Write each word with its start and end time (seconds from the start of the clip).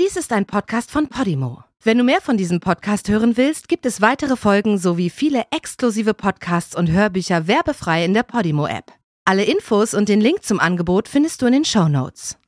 Dies 0.00 0.16
ist 0.16 0.32
ein 0.32 0.46
Podcast 0.46 0.90
von 0.90 1.08
Podimo. 1.08 1.64
Wenn 1.82 1.98
du 1.98 2.04
mehr 2.04 2.22
von 2.22 2.38
diesem 2.38 2.60
Podcast 2.60 3.10
hören 3.10 3.36
willst, 3.36 3.68
gibt 3.68 3.84
es 3.84 4.00
weitere 4.00 4.36
Folgen 4.36 4.78
sowie 4.78 5.10
viele 5.10 5.44
exklusive 5.50 6.14
Podcasts 6.14 6.74
und 6.74 6.90
Hörbücher 6.90 7.46
werbefrei 7.46 8.02
in 8.02 8.14
der 8.14 8.22
Podimo-App. 8.22 8.86
Alle 9.26 9.44
Infos 9.44 9.92
und 9.92 10.08
den 10.08 10.22
Link 10.22 10.44
zum 10.44 10.60
Angebot 10.60 11.08
findest 11.08 11.42
du 11.42 11.46
in 11.46 11.52
den 11.52 11.64
Show 11.66 11.88
Notes. 11.88 12.38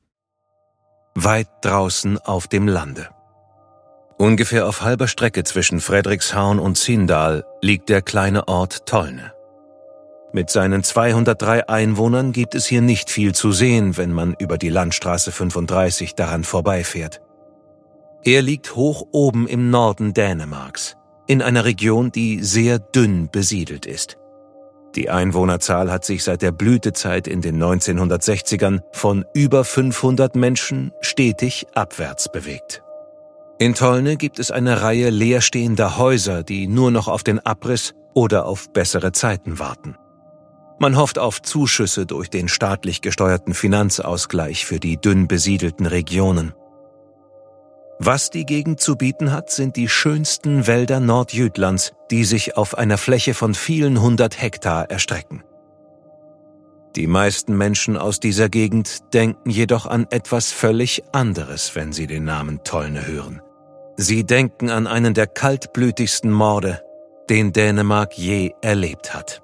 Weit 1.14 1.48
draußen 1.60 2.16
auf 2.16 2.48
dem 2.48 2.66
Lande. 2.66 3.10
Ungefähr 4.16 4.66
auf 4.66 4.80
halber 4.80 5.06
Strecke 5.06 5.44
zwischen 5.44 5.80
Frederikshaun 5.80 6.58
und 6.58 6.78
Zindal 6.78 7.44
liegt 7.60 7.90
der 7.90 8.00
kleine 8.00 8.48
Ort 8.48 8.86
Tollne. 8.86 9.34
Mit 10.32 10.48
seinen 10.48 10.82
203 10.82 11.68
Einwohnern 11.68 12.32
gibt 12.32 12.54
es 12.54 12.64
hier 12.64 12.80
nicht 12.80 13.10
viel 13.10 13.34
zu 13.34 13.52
sehen, 13.52 13.98
wenn 13.98 14.12
man 14.12 14.34
über 14.38 14.56
die 14.56 14.70
Landstraße 14.70 15.30
35 15.30 16.14
daran 16.14 16.42
vorbeifährt. 16.42 17.20
Er 18.26 18.40
liegt 18.40 18.74
hoch 18.74 19.06
oben 19.12 19.46
im 19.46 19.68
Norden 19.68 20.14
Dänemarks, 20.14 20.96
in 21.26 21.42
einer 21.42 21.66
Region, 21.66 22.10
die 22.10 22.42
sehr 22.42 22.78
dünn 22.78 23.28
besiedelt 23.30 23.84
ist. 23.84 24.16
Die 24.94 25.10
Einwohnerzahl 25.10 25.90
hat 25.90 26.06
sich 26.06 26.24
seit 26.24 26.40
der 26.40 26.52
Blütezeit 26.52 27.28
in 27.28 27.42
den 27.42 27.62
1960ern 27.62 28.80
von 28.92 29.26
über 29.34 29.62
500 29.62 30.36
Menschen 30.36 30.92
stetig 31.02 31.66
abwärts 31.74 32.32
bewegt. 32.32 32.82
In 33.58 33.74
Tollne 33.74 34.16
gibt 34.16 34.38
es 34.38 34.50
eine 34.50 34.80
Reihe 34.80 35.10
leerstehender 35.10 35.98
Häuser, 35.98 36.42
die 36.42 36.66
nur 36.66 36.90
noch 36.90 37.08
auf 37.08 37.24
den 37.24 37.44
Abriss 37.44 37.92
oder 38.14 38.46
auf 38.46 38.72
bessere 38.72 39.12
Zeiten 39.12 39.58
warten. 39.58 39.96
Man 40.78 40.96
hofft 40.96 41.18
auf 41.18 41.42
Zuschüsse 41.42 42.06
durch 42.06 42.30
den 42.30 42.48
staatlich 42.48 43.02
gesteuerten 43.02 43.52
Finanzausgleich 43.52 44.64
für 44.64 44.80
die 44.80 44.96
dünn 44.96 45.28
besiedelten 45.28 45.84
Regionen. 45.84 46.54
Was 47.98 48.30
die 48.30 48.44
Gegend 48.44 48.80
zu 48.80 48.96
bieten 48.96 49.32
hat, 49.32 49.50
sind 49.50 49.76
die 49.76 49.88
schönsten 49.88 50.66
Wälder 50.66 51.00
Nordjütlands, 51.00 51.92
die 52.10 52.24
sich 52.24 52.56
auf 52.56 52.76
einer 52.76 52.98
Fläche 52.98 53.34
von 53.34 53.54
vielen 53.54 54.00
hundert 54.00 54.40
Hektar 54.40 54.90
erstrecken. 54.90 55.44
Die 56.96 57.06
meisten 57.06 57.56
Menschen 57.56 57.96
aus 57.96 58.20
dieser 58.20 58.48
Gegend 58.48 59.12
denken 59.14 59.50
jedoch 59.50 59.86
an 59.86 60.06
etwas 60.10 60.52
völlig 60.52 61.02
anderes, 61.12 61.74
wenn 61.74 61.92
sie 61.92 62.06
den 62.06 62.24
Namen 62.24 62.62
Tollne 62.62 63.06
hören. 63.06 63.40
Sie 63.96 64.24
denken 64.24 64.70
an 64.70 64.86
einen 64.86 65.14
der 65.14 65.26
kaltblütigsten 65.26 66.32
Morde, 66.32 66.82
den 67.30 67.52
Dänemark 67.52 68.18
je 68.18 68.52
erlebt 68.60 69.14
hat. 69.14 69.43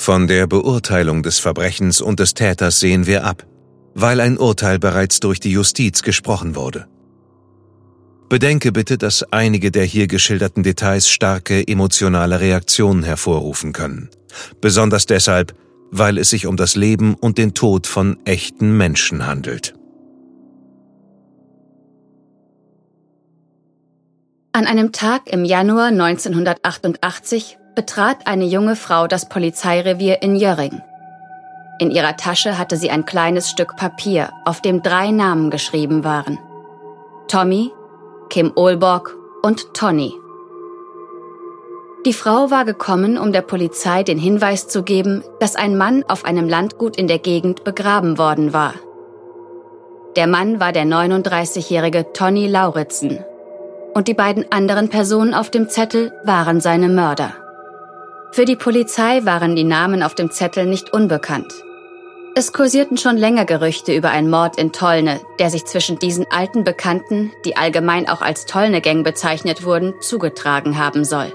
von 0.00 0.26
der 0.26 0.46
Beurteilung 0.46 1.22
des 1.22 1.38
Verbrechens 1.38 2.00
und 2.00 2.20
des 2.20 2.34
Täters 2.34 2.80
sehen 2.80 3.06
wir 3.06 3.24
ab, 3.24 3.46
weil 3.94 4.20
ein 4.20 4.38
Urteil 4.38 4.78
bereits 4.78 5.20
durch 5.20 5.40
die 5.40 5.52
Justiz 5.52 6.02
gesprochen 6.02 6.56
wurde. 6.56 6.86
Bedenke 8.28 8.72
bitte, 8.72 8.96
dass 8.96 9.24
einige 9.32 9.70
der 9.70 9.84
hier 9.84 10.06
geschilderten 10.06 10.62
Details 10.62 11.08
starke 11.08 11.66
emotionale 11.66 12.40
Reaktionen 12.40 13.02
hervorrufen 13.02 13.72
können. 13.72 14.08
Besonders 14.60 15.06
deshalb, 15.06 15.54
weil 15.90 16.16
es 16.16 16.30
sich 16.30 16.46
um 16.46 16.56
das 16.56 16.76
Leben 16.76 17.14
und 17.14 17.38
den 17.38 17.54
Tod 17.54 17.86
von 17.86 18.18
echten 18.24 18.76
Menschen 18.76 19.26
handelt. 19.26 19.74
An 24.52 24.66
einem 24.66 24.92
Tag 24.92 25.26
im 25.26 25.44
Januar 25.44 25.88
1988 25.88 27.58
betrat 27.74 28.26
eine 28.26 28.44
junge 28.44 28.76
Frau 28.76 29.06
das 29.06 29.28
Polizeirevier 29.28 30.22
in 30.22 30.36
Jöring. 30.36 30.82
In 31.78 31.90
ihrer 31.90 32.16
Tasche 32.16 32.58
hatte 32.58 32.76
sie 32.76 32.90
ein 32.90 33.06
kleines 33.06 33.48
Stück 33.48 33.76
Papier, 33.76 34.30
auf 34.44 34.60
dem 34.60 34.82
drei 34.82 35.10
Namen 35.10 35.50
geschrieben 35.50 36.04
waren. 36.04 36.38
Tommy, 37.28 37.70
Kim 38.28 38.52
Olborg 38.54 39.16
und 39.42 39.72
Tony. 39.72 40.12
Die 42.06 42.12
Frau 42.12 42.50
war 42.50 42.64
gekommen, 42.64 43.18
um 43.18 43.32
der 43.32 43.42
Polizei 43.42 44.02
den 44.02 44.18
Hinweis 44.18 44.68
zu 44.68 44.82
geben, 44.82 45.22
dass 45.38 45.56
ein 45.56 45.76
Mann 45.76 46.04
auf 46.08 46.24
einem 46.24 46.48
Landgut 46.48 46.96
in 46.96 47.08
der 47.08 47.18
Gegend 47.18 47.64
begraben 47.64 48.18
worden 48.18 48.52
war. 48.52 48.74
Der 50.16 50.26
Mann 50.26 50.60
war 50.60 50.72
der 50.72 50.84
39-jährige 50.84 52.12
Tony 52.12 52.46
Lauritzen. 52.46 53.24
Und 53.94 54.08
die 54.08 54.14
beiden 54.14 54.50
anderen 54.50 54.88
Personen 54.88 55.34
auf 55.34 55.50
dem 55.50 55.68
Zettel 55.68 56.12
waren 56.24 56.60
seine 56.60 56.88
Mörder. 56.88 57.34
Für 58.32 58.44
die 58.44 58.56
Polizei 58.56 59.24
waren 59.24 59.56
die 59.56 59.64
Namen 59.64 60.02
auf 60.02 60.14
dem 60.14 60.30
Zettel 60.30 60.66
nicht 60.66 60.92
unbekannt. 60.92 61.52
Es 62.36 62.52
kursierten 62.52 62.96
schon 62.96 63.16
länger 63.16 63.44
Gerüchte 63.44 63.92
über 63.92 64.10
einen 64.10 64.30
Mord 64.30 64.56
in 64.56 64.70
Tollne, 64.70 65.20
der 65.40 65.50
sich 65.50 65.64
zwischen 65.64 65.98
diesen 65.98 66.26
alten 66.30 66.62
Bekannten, 66.62 67.32
die 67.44 67.56
allgemein 67.56 68.08
auch 68.08 68.22
als 68.22 68.46
Tollne-Gang 68.46 69.02
bezeichnet 69.02 69.64
wurden, 69.64 69.94
zugetragen 70.00 70.78
haben 70.78 71.04
soll. 71.04 71.32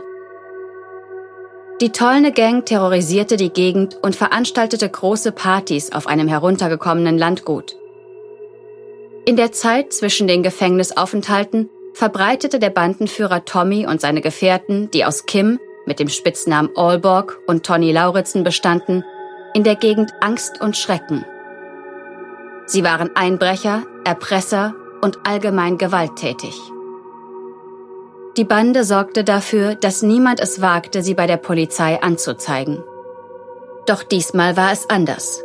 Die 1.82 1.92
Tollne-Gang 1.92 2.66
terrorisierte 2.66 3.36
die 3.36 3.50
Gegend 3.52 3.98
und 4.02 4.16
veranstaltete 4.16 4.88
große 4.88 5.34
Partys 5.34 5.92
auf 5.92 6.08
einem 6.08 6.30
heruntergekommenen 6.30 7.18
Landgut. 7.18 7.76
In 9.26 9.36
der 9.36 9.52
Zeit 9.52 9.92
zwischen 9.92 10.28
den 10.28 10.44
Gefängnisaufenthalten 10.44 11.70
verbreitete 11.94 12.60
der 12.60 12.70
Bandenführer 12.70 13.44
Tommy 13.44 13.86
und 13.86 14.00
seine 14.00 14.22
Gefährten, 14.22 14.90
die 14.92 15.04
aus 15.04 15.26
Kim, 15.26 15.60
mit 15.86 16.00
dem 16.00 16.10
Spitznamen 16.10 16.70
Allborg 16.76 17.40
und 17.48 17.66
Tony 17.66 17.92
Lauritzen 17.92 18.44
bestanden, 18.44 19.04
in 19.54 19.64
der 19.64 19.76
Gegend 19.76 20.12
Angst 20.20 20.62
und 20.62 20.76
Schrecken. 20.76 21.26
Sie 22.66 22.84
waren 22.84 23.16
Einbrecher, 23.16 23.84
Erpresser 24.04 24.74
und 25.02 25.20
allgemein 25.24 25.78
gewalttätig. 25.78 26.60
Die 28.38 28.44
Bande 28.44 28.84
sorgte 28.84 29.24
dafür, 29.24 29.76
dass 29.76 30.02
niemand 30.02 30.42
es 30.42 30.62
wagte, 30.62 31.04
sie 31.04 31.14
bei 31.14 31.26
der 31.26 31.38
Polizei 31.38 32.02
anzuzeigen. 32.02 32.84
Doch 33.86 34.04
diesmal 34.04 34.58
war 34.58 34.72
es 34.74 34.90
anders. 34.90 35.42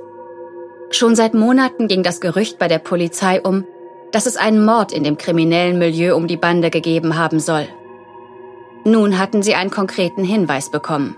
Schon 0.91 1.15
seit 1.15 1.34
Monaten 1.34 1.87
ging 1.87 2.03
das 2.03 2.21
Gerücht 2.21 2.59
bei 2.59 2.67
der 2.67 2.81
Polizei 2.81 3.41
um, 3.41 3.65
dass 4.11 4.27
es 4.27 4.37
einen 4.37 4.65
Mord 4.65 4.93
in 4.93 5.05
dem 5.05 5.19
kriminellen 5.19 5.78
Milieu 5.78 6.17
um 6.17 6.27
die 6.27 6.37
Bande 6.37 6.71
gegeben 6.71 7.17
haben 7.17 7.39
soll. 7.39 7.69
Nun 8.84 9.18
hatten 9.18 9.42
sie 9.42 9.54
einen 9.54 9.70
konkreten 9.70 10.24
Hinweis 10.24 10.70
bekommen. 10.70 11.16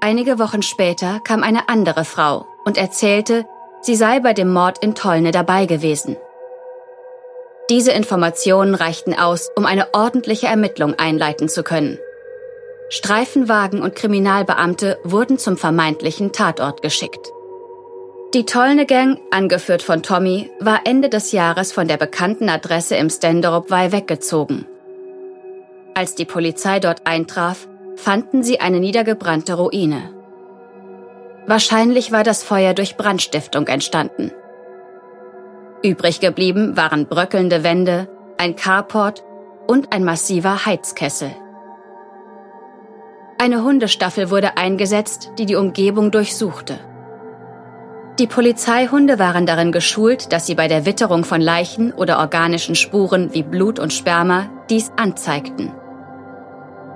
Einige 0.00 0.38
Wochen 0.38 0.62
später 0.62 1.20
kam 1.20 1.42
eine 1.42 1.68
andere 1.68 2.04
Frau 2.04 2.46
und 2.64 2.76
erzählte, 2.78 3.46
sie 3.80 3.96
sei 3.96 4.20
bei 4.20 4.32
dem 4.32 4.52
Mord 4.52 4.78
in 4.78 4.94
Tollne 4.94 5.30
dabei 5.30 5.66
gewesen. 5.66 6.16
Diese 7.70 7.92
Informationen 7.92 8.74
reichten 8.74 9.14
aus, 9.14 9.50
um 9.54 9.66
eine 9.66 9.92
ordentliche 9.92 10.46
Ermittlung 10.46 10.94
einleiten 10.98 11.48
zu 11.48 11.62
können. 11.62 11.98
Streifenwagen 12.90 13.82
und 13.82 13.94
Kriminalbeamte 13.94 14.98
wurden 15.04 15.38
zum 15.38 15.56
vermeintlichen 15.56 16.32
Tatort 16.32 16.80
geschickt. 16.80 17.30
Die 18.34 18.46
Tollne 18.46 18.86
Gang, 18.86 19.20
angeführt 19.30 19.82
von 19.82 20.02
Tommy, 20.02 20.50
war 20.60 20.80
Ende 20.84 21.08
des 21.08 21.32
Jahres 21.32 21.72
von 21.72 21.88
der 21.88 21.98
bekannten 21.98 22.48
Adresse 22.48 22.96
im 22.96 23.10
Stenderup 23.10 23.70
weggezogen 23.70 24.66
als 25.98 26.14
die 26.14 26.24
Polizei 26.24 26.78
dort 26.78 27.08
eintraf, 27.08 27.66
fanden 27.96 28.44
sie 28.44 28.60
eine 28.60 28.78
niedergebrannte 28.78 29.54
Ruine. 29.54 30.14
Wahrscheinlich 31.48 32.12
war 32.12 32.22
das 32.22 32.44
Feuer 32.44 32.72
durch 32.72 32.96
Brandstiftung 32.96 33.66
entstanden. 33.66 34.30
Übrig 35.82 36.20
geblieben 36.20 36.76
waren 36.76 37.06
bröckelnde 37.06 37.64
Wände, 37.64 38.08
ein 38.36 38.54
Carport 38.54 39.24
und 39.66 39.92
ein 39.92 40.04
massiver 40.04 40.66
Heizkessel. 40.66 41.32
Eine 43.40 43.64
Hundestaffel 43.64 44.30
wurde 44.30 44.56
eingesetzt, 44.56 45.32
die 45.36 45.46
die 45.46 45.56
Umgebung 45.56 46.12
durchsuchte. 46.12 46.78
Die 48.20 48.28
Polizeihunde 48.28 49.18
waren 49.18 49.46
darin 49.46 49.72
geschult, 49.72 50.32
dass 50.32 50.46
sie 50.46 50.54
bei 50.54 50.68
der 50.68 50.86
Witterung 50.86 51.24
von 51.24 51.40
Leichen 51.40 51.92
oder 51.92 52.20
organischen 52.20 52.76
Spuren 52.76 53.34
wie 53.34 53.42
Blut 53.42 53.80
und 53.80 53.92
Sperma 53.92 54.48
dies 54.70 54.92
anzeigten. 54.96 55.72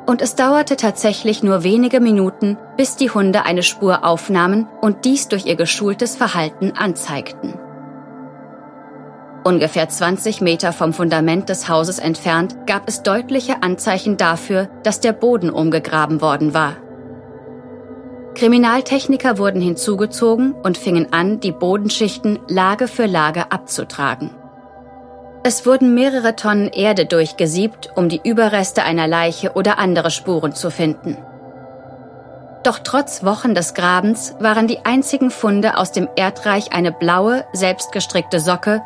Und 0.06 0.20
es 0.20 0.34
dauerte 0.34 0.76
tatsächlich 0.76 1.42
nur 1.42 1.62
wenige 1.62 2.00
Minuten, 2.00 2.58
bis 2.76 2.96
die 2.96 3.10
Hunde 3.10 3.44
eine 3.44 3.62
Spur 3.62 4.04
aufnahmen 4.04 4.66
und 4.80 5.04
dies 5.04 5.28
durch 5.28 5.46
ihr 5.46 5.56
geschultes 5.56 6.16
Verhalten 6.16 6.72
anzeigten. 6.76 7.54
Ungefähr 9.44 9.88
20 9.88 10.40
Meter 10.40 10.72
vom 10.72 10.92
Fundament 10.92 11.48
des 11.48 11.68
Hauses 11.68 11.98
entfernt 11.98 12.66
gab 12.66 12.88
es 12.88 13.02
deutliche 13.02 13.62
Anzeichen 13.62 14.16
dafür, 14.16 14.68
dass 14.84 15.00
der 15.00 15.12
Boden 15.12 15.50
umgegraben 15.50 16.20
worden 16.20 16.54
war. 16.54 16.76
Kriminaltechniker 18.34 19.38
wurden 19.38 19.60
hinzugezogen 19.60 20.52
und 20.52 20.78
fingen 20.78 21.12
an, 21.12 21.40
die 21.40 21.52
Bodenschichten 21.52 22.38
Lage 22.48 22.88
für 22.88 23.06
Lage 23.06 23.50
abzutragen. 23.52 24.30
Es 25.44 25.66
wurden 25.66 25.94
mehrere 25.94 26.36
Tonnen 26.36 26.68
Erde 26.68 27.04
durchgesiebt, 27.04 27.90
um 27.96 28.08
die 28.08 28.20
Überreste 28.22 28.84
einer 28.84 29.08
Leiche 29.08 29.52
oder 29.54 29.78
andere 29.78 30.12
Spuren 30.12 30.54
zu 30.54 30.70
finden. 30.70 31.16
Doch 32.62 32.78
trotz 32.78 33.24
Wochen 33.24 33.54
des 33.56 33.74
Grabens 33.74 34.36
waren 34.38 34.68
die 34.68 34.84
einzigen 34.84 35.32
Funde 35.32 35.76
aus 35.76 35.90
dem 35.90 36.08
Erdreich 36.14 36.72
eine 36.72 36.92
blaue, 36.92 37.44
selbstgestrickte 37.52 38.38
Socke 38.38 38.82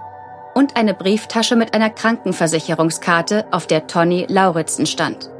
und 0.54 0.78
eine 0.78 0.94
Brieftasche 0.94 1.56
mit 1.56 1.74
einer 1.74 1.90
Krankenversicherungskarte, 1.90 3.44
auf 3.50 3.66
der 3.66 3.86
Tony 3.86 4.24
Lauritzen 4.26 4.86
stand. 4.86 5.30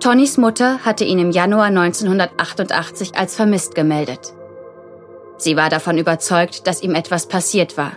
Tonnys 0.00 0.36
Mutter 0.36 0.80
hatte 0.84 1.04
ihn 1.04 1.20
im 1.20 1.30
Januar 1.30 1.66
1988 1.66 3.16
als 3.16 3.36
vermisst 3.36 3.76
gemeldet. 3.76 4.34
Sie 5.36 5.56
war 5.56 5.68
davon 5.68 5.96
überzeugt, 5.96 6.66
dass 6.66 6.82
ihm 6.82 6.96
etwas 6.96 7.28
passiert 7.28 7.76
war. 7.76 7.92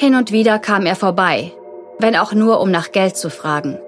Hin 0.00 0.14
und 0.14 0.32
wieder 0.32 0.58
kam 0.58 0.86
er 0.86 0.96
vorbei, 0.96 1.52
wenn 1.98 2.16
auch 2.16 2.32
nur 2.32 2.60
um 2.60 2.70
nach 2.70 2.90
Geld 2.90 3.18
zu 3.18 3.28
fragen. 3.28 3.78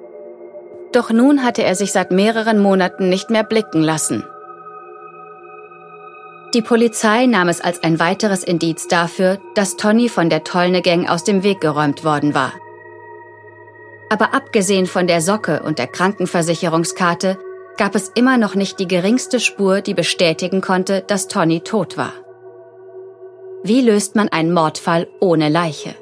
Doch 0.93 1.09
nun 1.09 1.43
hatte 1.43 1.63
er 1.65 1.75
sich 1.75 1.91
seit 1.91 2.11
mehreren 2.11 2.59
Monaten 2.59 3.09
nicht 3.09 3.31
mehr 3.31 3.45
blicken 3.45 3.81
lassen. 3.81 4.23
Die 6.53 6.61
Polizei 6.61 7.25
nahm 7.25 7.49
es 7.49 7.63
als 7.63 7.83
ein 7.83 7.99
weiteres 7.99 8.45
Indiz 8.45 8.89
dafür, 8.89 9.39
dass 9.55 9.79
Tony 9.79 10.11
von 10.11 10.29
der 10.29 10.45
Tollne 10.45 10.83
Gang 10.83 11.09
aus 11.09 11.25
dem 11.25 11.45
Weg 11.45 11.63
geräumt 11.63 12.05
worden 12.05 12.35
war. 12.35 12.53
Aber 14.11 14.35
abgesehen 14.35 14.85
von 14.85 15.07
der 15.07 15.23
Socke 15.23 15.63
und 15.63 15.79
der 15.79 15.87
Krankenversicherungskarte 15.87 17.39
gab 17.79 17.95
es 17.95 18.11
immer 18.15 18.37
noch 18.37 18.55
nicht 18.55 18.79
die 18.81 18.87
geringste 18.87 19.41
Spur, 19.41 19.81
die 19.81 19.95
bestätigen 19.95 20.61
konnte, 20.61 21.05
dass 21.07 21.27
Tony 21.27 21.61
tot 21.61 21.97
war. 21.97 22.13
Wie 23.65 23.81
löst 23.81 24.15
man 24.15 24.29
einen 24.29 24.53
Mordfall 24.53 25.09
ohne 25.21 25.49
Leiche? 25.49 26.02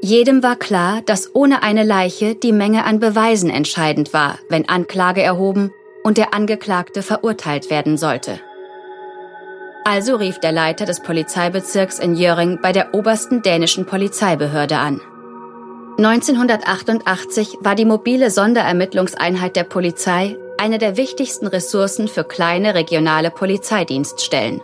Jedem 0.00 0.42
war 0.42 0.56
klar, 0.56 1.00
dass 1.04 1.34
ohne 1.34 1.62
eine 1.62 1.82
Leiche 1.82 2.34
die 2.34 2.52
Menge 2.52 2.84
an 2.84 3.00
Beweisen 3.00 3.50
entscheidend 3.50 4.12
war, 4.12 4.38
wenn 4.48 4.68
Anklage 4.68 5.22
erhoben 5.22 5.72
und 6.04 6.18
der 6.18 6.34
Angeklagte 6.34 7.02
verurteilt 7.02 7.70
werden 7.70 7.96
sollte. 7.96 8.38
Also 9.84 10.16
rief 10.16 10.38
der 10.40 10.52
Leiter 10.52 10.84
des 10.84 11.00
Polizeibezirks 11.00 11.98
in 11.98 12.16
Jöring 12.16 12.58
bei 12.60 12.72
der 12.72 12.94
obersten 12.94 13.42
dänischen 13.42 13.86
Polizeibehörde 13.86 14.78
an. 14.78 15.00
1988 15.98 17.58
war 17.60 17.74
die 17.74 17.84
mobile 17.84 18.30
Sonderermittlungseinheit 18.30 19.56
der 19.56 19.64
Polizei 19.64 20.36
eine 20.58 20.78
der 20.78 20.96
wichtigsten 20.96 21.46
Ressourcen 21.46 22.08
für 22.08 22.24
kleine 22.24 22.74
regionale 22.74 23.30
Polizeidienststellen. 23.30 24.60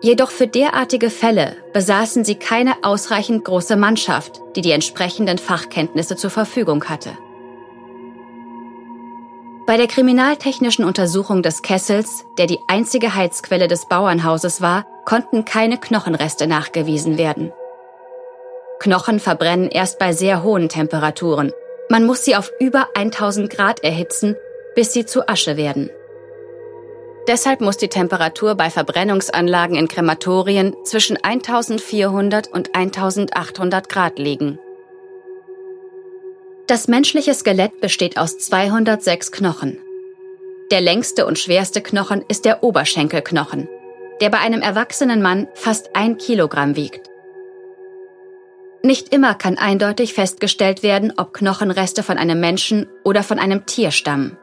Jedoch 0.00 0.30
für 0.30 0.46
derartige 0.46 1.10
Fälle 1.10 1.56
besaßen 1.72 2.24
sie 2.24 2.36
keine 2.36 2.74
ausreichend 2.82 3.44
große 3.44 3.76
Mannschaft, 3.76 4.40
die 4.54 4.60
die 4.60 4.70
entsprechenden 4.70 5.38
Fachkenntnisse 5.38 6.14
zur 6.14 6.30
Verfügung 6.30 6.84
hatte. 6.84 7.10
Bei 9.66 9.76
der 9.76 9.88
kriminaltechnischen 9.88 10.84
Untersuchung 10.84 11.42
des 11.42 11.62
Kessels, 11.62 12.24
der 12.38 12.46
die 12.46 12.58
einzige 12.68 13.14
Heizquelle 13.14 13.68
des 13.68 13.86
Bauernhauses 13.86 14.62
war, 14.62 14.86
konnten 15.04 15.44
keine 15.44 15.78
Knochenreste 15.78 16.46
nachgewiesen 16.46 17.18
werden. 17.18 17.52
Knochen 18.78 19.18
verbrennen 19.20 19.68
erst 19.68 19.98
bei 19.98 20.12
sehr 20.12 20.42
hohen 20.42 20.68
Temperaturen. 20.68 21.52
Man 21.90 22.06
muss 22.06 22.24
sie 22.24 22.36
auf 22.36 22.52
über 22.60 22.88
1000 22.94 23.50
Grad 23.50 23.82
erhitzen, 23.82 24.36
bis 24.74 24.92
sie 24.92 25.04
zu 25.04 25.28
Asche 25.28 25.56
werden. 25.56 25.90
Deshalb 27.28 27.60
muss 27.60 27.76
die 27.76 27.88
Temperatur 27.88 28.54
bei 28.54 28.70
Verbrennungsanlagen 28.70 29.76
in 29.76 29.86
Krematorien 29.86 30.74
zwischen 30.84 31.22
1400 31.22 32.48
und 32.48 32.74
1800 32.74 33.90
Grad 33.90 34.18
liegen. 34.18 34.58
Das 36.66 36.88
menschliche 36.88 37.34
Skelett 37.34 37.82
besteht 37.82 38.16
aus 38.16 38.38
206 38.38 39.30
Knochen. 39.30 39.78
Der 40.70 40.80
längste 40.80 41.26
und 41.26 41.38
schwerste 41.38 41.82
Knochen 41.82 42.24
ist 42.28 42.46
der 42.46 42.62
Oberschenkelknochen, 42.62 43.68
der 44.22 44.30
bei 44.30 44.38
einem 44.38 44.62
erwachsenen 44.62 45.20
Mann 45.20 45.48
fast 45.52 45.94
ein 45.94 46.16
Kilogramm 46.16 46.76
wiegt. 46.76 47.10
Nicht 48.82 49.12
immer 49.12 49.34
kann 49.34 49.58
eindeutig 49.58 50.14
festgestellt 50.14 50.82
werden, 50.82 51.12
ob 51.18 51.34
Knochenreste 51.34 52.02
von 52.02 52.16
einem 52.16 52.40
Menschen 52.40 52.86
oder 53.04 53.22
von 53.22 53.38
einem 53.38 53.66
Tier 53.66 53.90
stammen. 53.90 54.38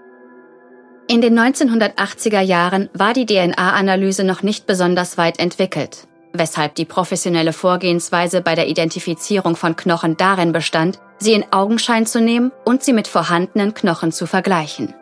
In 1.07 1.21
den 1.21 1.37
1980er 1.37 2.41
Jahren 2.41 2.89
war 2.93 3.13
die 3.13 3.27
DNA-Analyse 3.27 4.23
noch 4.23 4.41
nicht 4.41 4.65
besonders 4.65 5.19
weit 5.19 5.39
entwickelt, 5.39 6.07
weshalb 6.33 6.73
die 6.73 6.85
professionelle 6.85 7.53
Vorgehensweise 7.53 8.41
bei 8.41 8.55
der 8.55 8.67
Identifizierung 8.67 9.55
von 9.55 9.75
Knochen 9.75 10.17
darin 10.17 10.51
bestand, 10.51 10.99
sie 11.19 11.33
in 11.33 11.45
Augenschein 11.51 12.07
zu 12.07 12.21
nehmen 12.21 12.51
und 12.65 12.83
sie 12.83 12.93
mit 12.93 13.07
vorhandenen 13.07 13.75
Knochen 13.75 14.11
zu 14.11 14.25
vergleichen. 14.25 14.95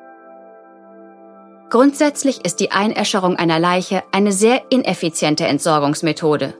Grundsätzlich 1.69 2.43
ist 2.43 2.59
die 2.59 2.71
Einäscherung 2.71 3.37
einer 3.37 3.59
Leiche 3.59 4.03
eine 4.11 4.33
sehr 4.33 4.61
ineffiziente 4.71 5.47
Entsorgungsmethode. 5.47 6.53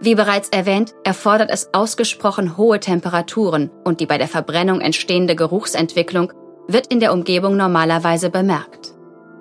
Wie 0.00 0.14
bereits 0.14 0.48
erwähnt, 0.50 0.94
erfordert 1.02 1.50
es 1.50 1.74
ausgesprochen 1.74 2.56
hohe 2.56 2.78
Temperaturen 2.78 3.70
und 3.82 3.98
die 3.98 4.06
bei 4.06 4.18
der 4.18 4.28
Verbrennung 4.28 4.80
entstehende 4.80 5.34
Geruchsentwicklung 5.34 6.32
wird 6.68 6.86
in 6.88 7.00
der 7.00 7.12
Umgebung 7.12 7.56
normalerweise 7.56 8.30
bemerkt. 8.30 8.92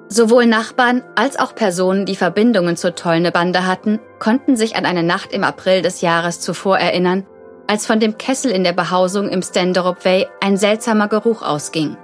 Sowohl 0.08 0.46
Nachbarn 0.46 1.04
als 1.16 1.40
auch 1.40 1.56
Personen, 1.56 2.06
die 2.06 2.18
Verbindungen 2.18 2.76
zur 2.76 2.96
Tollne-Bande 2.96 3.66
hatten, 3.66 4.00
konnten 4.20 4.58
sich 4.58 4.76
an 4.76 4.86
eine 4.86 5.04
Nacht 5.04 5.32
im 5.32 5.46
April 5.46 5.82
des 5.82 6.02
Jahres 6.02 6.42
zuvor 6.42 6.78
erinnern, 6.78 7.26
als 7.68 7.86
von 7.86 8.02
dem 8.02 8.18
Kessel 8.18 8.52
in 8.52 8.66
der 8.66 8.74
Behausung 8.74 9.30
im 9.30 9.42
Stenderup 9.42 10.04
Way 10.04 10.28
ein 10.42 10.58
seltsamer 10.58 11.08
Geruch 11.08 11.42
ausging. 11.42 11.96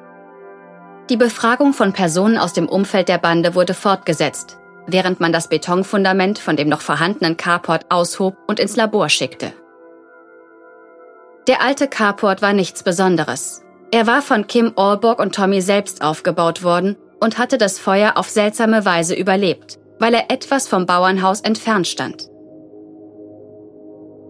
Die 1.10 1.18
Befragung 1.18 1.74
von 1.74 1.92
Personen 1.92 2.38
aus 2.38 2.54
dem 2.54 2.70
Umfeld 2.70 3.10
der 3.10 3.18
Bande 3.18 3.56
wurde 3.56 3.74
fortgesetzt, 3.74 4.58
während 4.88 5.20
man 5.20 5.34
das 5.34 5.50
Betonfundament 5.50 6.40
von 6.40 6.56
dem 6.56 6.70
noch 6.70 6.82
vorhandenen 6.82 7.36
Carport 7.36 7.86
aushob 7.90 8.38
und 8.48 8.62
ins 8.62 8.78
Labor 8.78 9.10
schickte. 9.10 9.52
Der 11.48 11.62
alte 11.62 11.90
Carport 11.90 12.42
war 12.42 12.54
nichts 12.54 12.84
Besonderes. 12.84 13.64
Er 13.92 14.06
war 14.06 14.22
von 14.22 14.48
Kim 14.48 14.74
Allborg 14.76 15.20
und 15.20 15.34
Tommy 15.34 15.62
selbst 15.62 16.02
aufgebaut 16.02 16.62
worden 16.62 16.98
und 17.22 17.38
hatte 17.38 17.58
das 17.58 17.80
Feuer 17.80 18.14
auf 18.16 18.30
seltsame 18.30 18.86
Weise 18.86 19.16
überlebt, 19.16 19.80
weil 20.00 20.14
er 20.14 20.30
etwas 20.30 20.68
vom 20.68 20.86
Bauernhaus 20.86 21.42
entfernt 21.42 21.88
stand. 21.88 22.30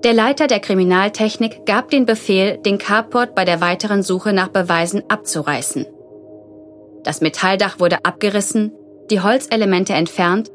Der 0.03 0.13
Leiter 0.13 0.45
der 0.45 0.59
Kriminaltechnik 0.59 1.65
gab 1.65 1.89
den 1.89 2.05
Befehl, 2.05 2.57
den 2.59 2.77
Carport 2.77 3.33
bei 3.33 3.45
der 3.45 3.59
weiteren 3.59 4.03
Suche 4.03 4.31
nach 4.31 4.49
Beweisen 4.49 5.01
abzureißen. 5.09 5.87
Das 7.03 7.21
Metalldach 7.21 7.79
wurde 7.79 8.05
abgerissen, 8.05 8.73
die 9.09 9.21
Holzelemente 9.21 9.93
entfernt 9.93 10.51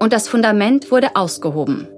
und 0.00 0.12
das 0.12 0.28
Fundament 0.28 0.92
wurde 0.92 1.16
ausgehoben. 1.16 1.88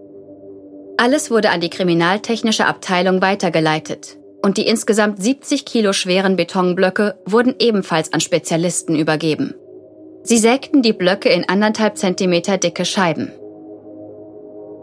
Alles 0.97 1.31
wurde 1.31 1.51
an 1.51 1.61
die 1.61 1.71
kriminaltechnische 1.71 2.65
Abteilung 2.65 3.21
weitergeleitet 3.21 4.17
und 4.47 4.59
die 4.59 4.69
insgesamt 4.69 5.21
70 5.21 5.65
Kilo 5.65 5.93
schweren 5.93 6.37
Betonblöcke 6.37 7.19
wurden 7.25 7.57
ebenfalls 7.59 8.13
an 8.13 8.21
Spezialisten 8.21 8.95
übergeben. 8.95 9.57
Sie 10.23 10.39
sägten 10.39 10.83
die 10.83 10.93
Blöcke 10.93 11.29
in 11.31 11.49
anderthalb 11.49 11.99
Zentimeter 11.99 12.57
dicke 12.57 12.85
Scheiben. 12.85 13.33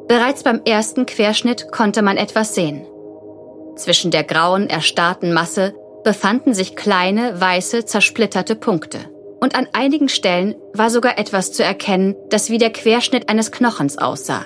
Bereits 0.10 0.44
beim 0.44 0.60
ersten 0.66 1.06
Querschnitt 1.06 1.72
konnte 1.72 2.02
man 2.02 2.18
etwas 2.18 2.56
sehen. 2.56 2.86
Zwischen 3.78 4.12
der 4.12 4.26
grauen, 4.26 4.70
erstarrten 4.70 5.32
Masse 5.32 5.74
befanden 6.04 6.54
sich 6.54 6.76
kleine, 6.76 7.40
weiße, 7.40 7.86
zersplitterte 7.86 8.58
Punkte. 8.58 9.00
Und 9.40 9.56
an 9.56 9.70
einigen 9.72 10.10
Stellen 10.10 10.56
war 10.74 10.90
sogar 10.90 11.18
etwas 11.18 11.54
zu 11.54 11.64
erkennen, 11.64 12.18
das 12.30 12.50
wie 12.50 12.58
der 12.58 12.74
Querschnitt 12.74 13.30
eines 13.30 13.54
Knochens 13.54 13.98
aussah. 13.98 14.46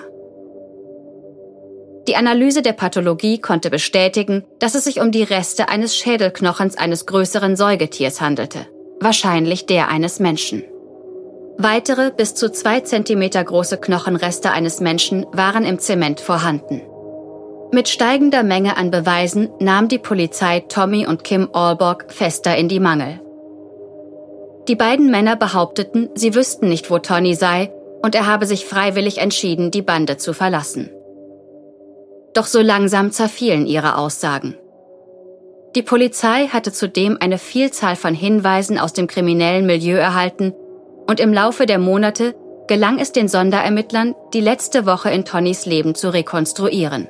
Die 2.08 2.16
Analyse 2.16 2.62
der 2.62 2.72
Pathologie 2.72 3.38
konnte 3.38 3.68
bestätigen, 3.68 4.42
dass 4.60 4.74
es 4.74 4.84
sich 4.84 4.98
um 4.98 5.12
die 5.12 5.24
Reste 5.24 5.68
eines 5.68 5.94
Schädelknochens 5.94 6.78
eines 6.78 7.04
größeren 7.04 7.54
Säugetiers 7.54 8.22
handelte, 8.22 8.60
wahrscheinlich 8.98 9.66
der 9.66 9.88
eines 9.88 10.18
Menschen. 10.18 10.64
Weitere 11.58 12.10
bis 12.10 12.34
zu 12.34 12.50
zwei 12.50 12.80
Zentimeter 12.80 13.44
große 13.44 13.76
Knochenreste 13.76 14.50
eines 14.50 14.80
Menschen 14.80 15.26
waren 15.32 15.66
im 15.66 15.78
Zement 15.80 16.20
vorhanden. 16.20 16.80
Mit 17.72 17.90
steigender 17.90 18.42
Menge 18.42 18.78
an 18.78 18.90
Beweisen 18.90 19.50
nahm 19.60 19.88
die 19.88 19.98
Polizei 19.98 20.60
Tommy 20.60 21.06
und 21.06 21.24
Kim 21.24 21.50
Alborg 21.52 22.06
fester 22.08 22.56
in 22.56 22.68
die 22.68 22.80
Mangel. 22.80 23.20
Die 24.66 24.76
beiden 24.76 25.10
Männer 25.10 25.36
behaupteten, 25.36 26.08
sie 26.14 26.34
wüssten 26.34 26.70
nicht, 26.70 26.90
wo 26.90 27.00
Tony 27.00 27.34
sei, 27.34 27.70
und 28.00 28.14
er 28.14 28.26
habe 28.26 28.46
sich 28.46 28.64
freiwillig 28.64 29.18
entschieden, 29.18 29.70
die 29.70 29.82
Bande 29.82 30.16
zu 30.16 30.32
verlassen. 30.32 30.88
Doch 32.38 32.46
so 32.46 32.60
langsam 32.60 33.10
zerfielen 33.10 33.66
ihre 33.66 33.96
Aussagen. 33.96 34.54
Die 35.74 35.82
Polizei 35.82 36.46
hatte 36.46 36.70
zudem 36.70 37.18
eine 37.18 37.36
Vielzahl 37.36 37.96
von 37.96 38.14
Hinweisen 38.14 38.78
aus 38.78 38.92
dem 38.92 39.08
kriminellen 39.08 39.66
Milieu 39.66 39.96
erhalten 39.96 40.54
und 41.08 41.18
im 41.18 41.32
Laufe 41.32 41.66
der 41.66 41.80
Monate 41.80 42.36
gelang 42.68 43.00
es 43.00 43.10
den 43.10 43.26
Sonderermittlern, 43.26 44.14
die 44.34 44.40
letzte 44.40 44.86
Woche 44.86 45.10
in 45.10 45.24
Tonnys 45.24 45.66
Leben 45.66 45.96
zu 45.96 46.10
rekonstruieren. 46.10 47.08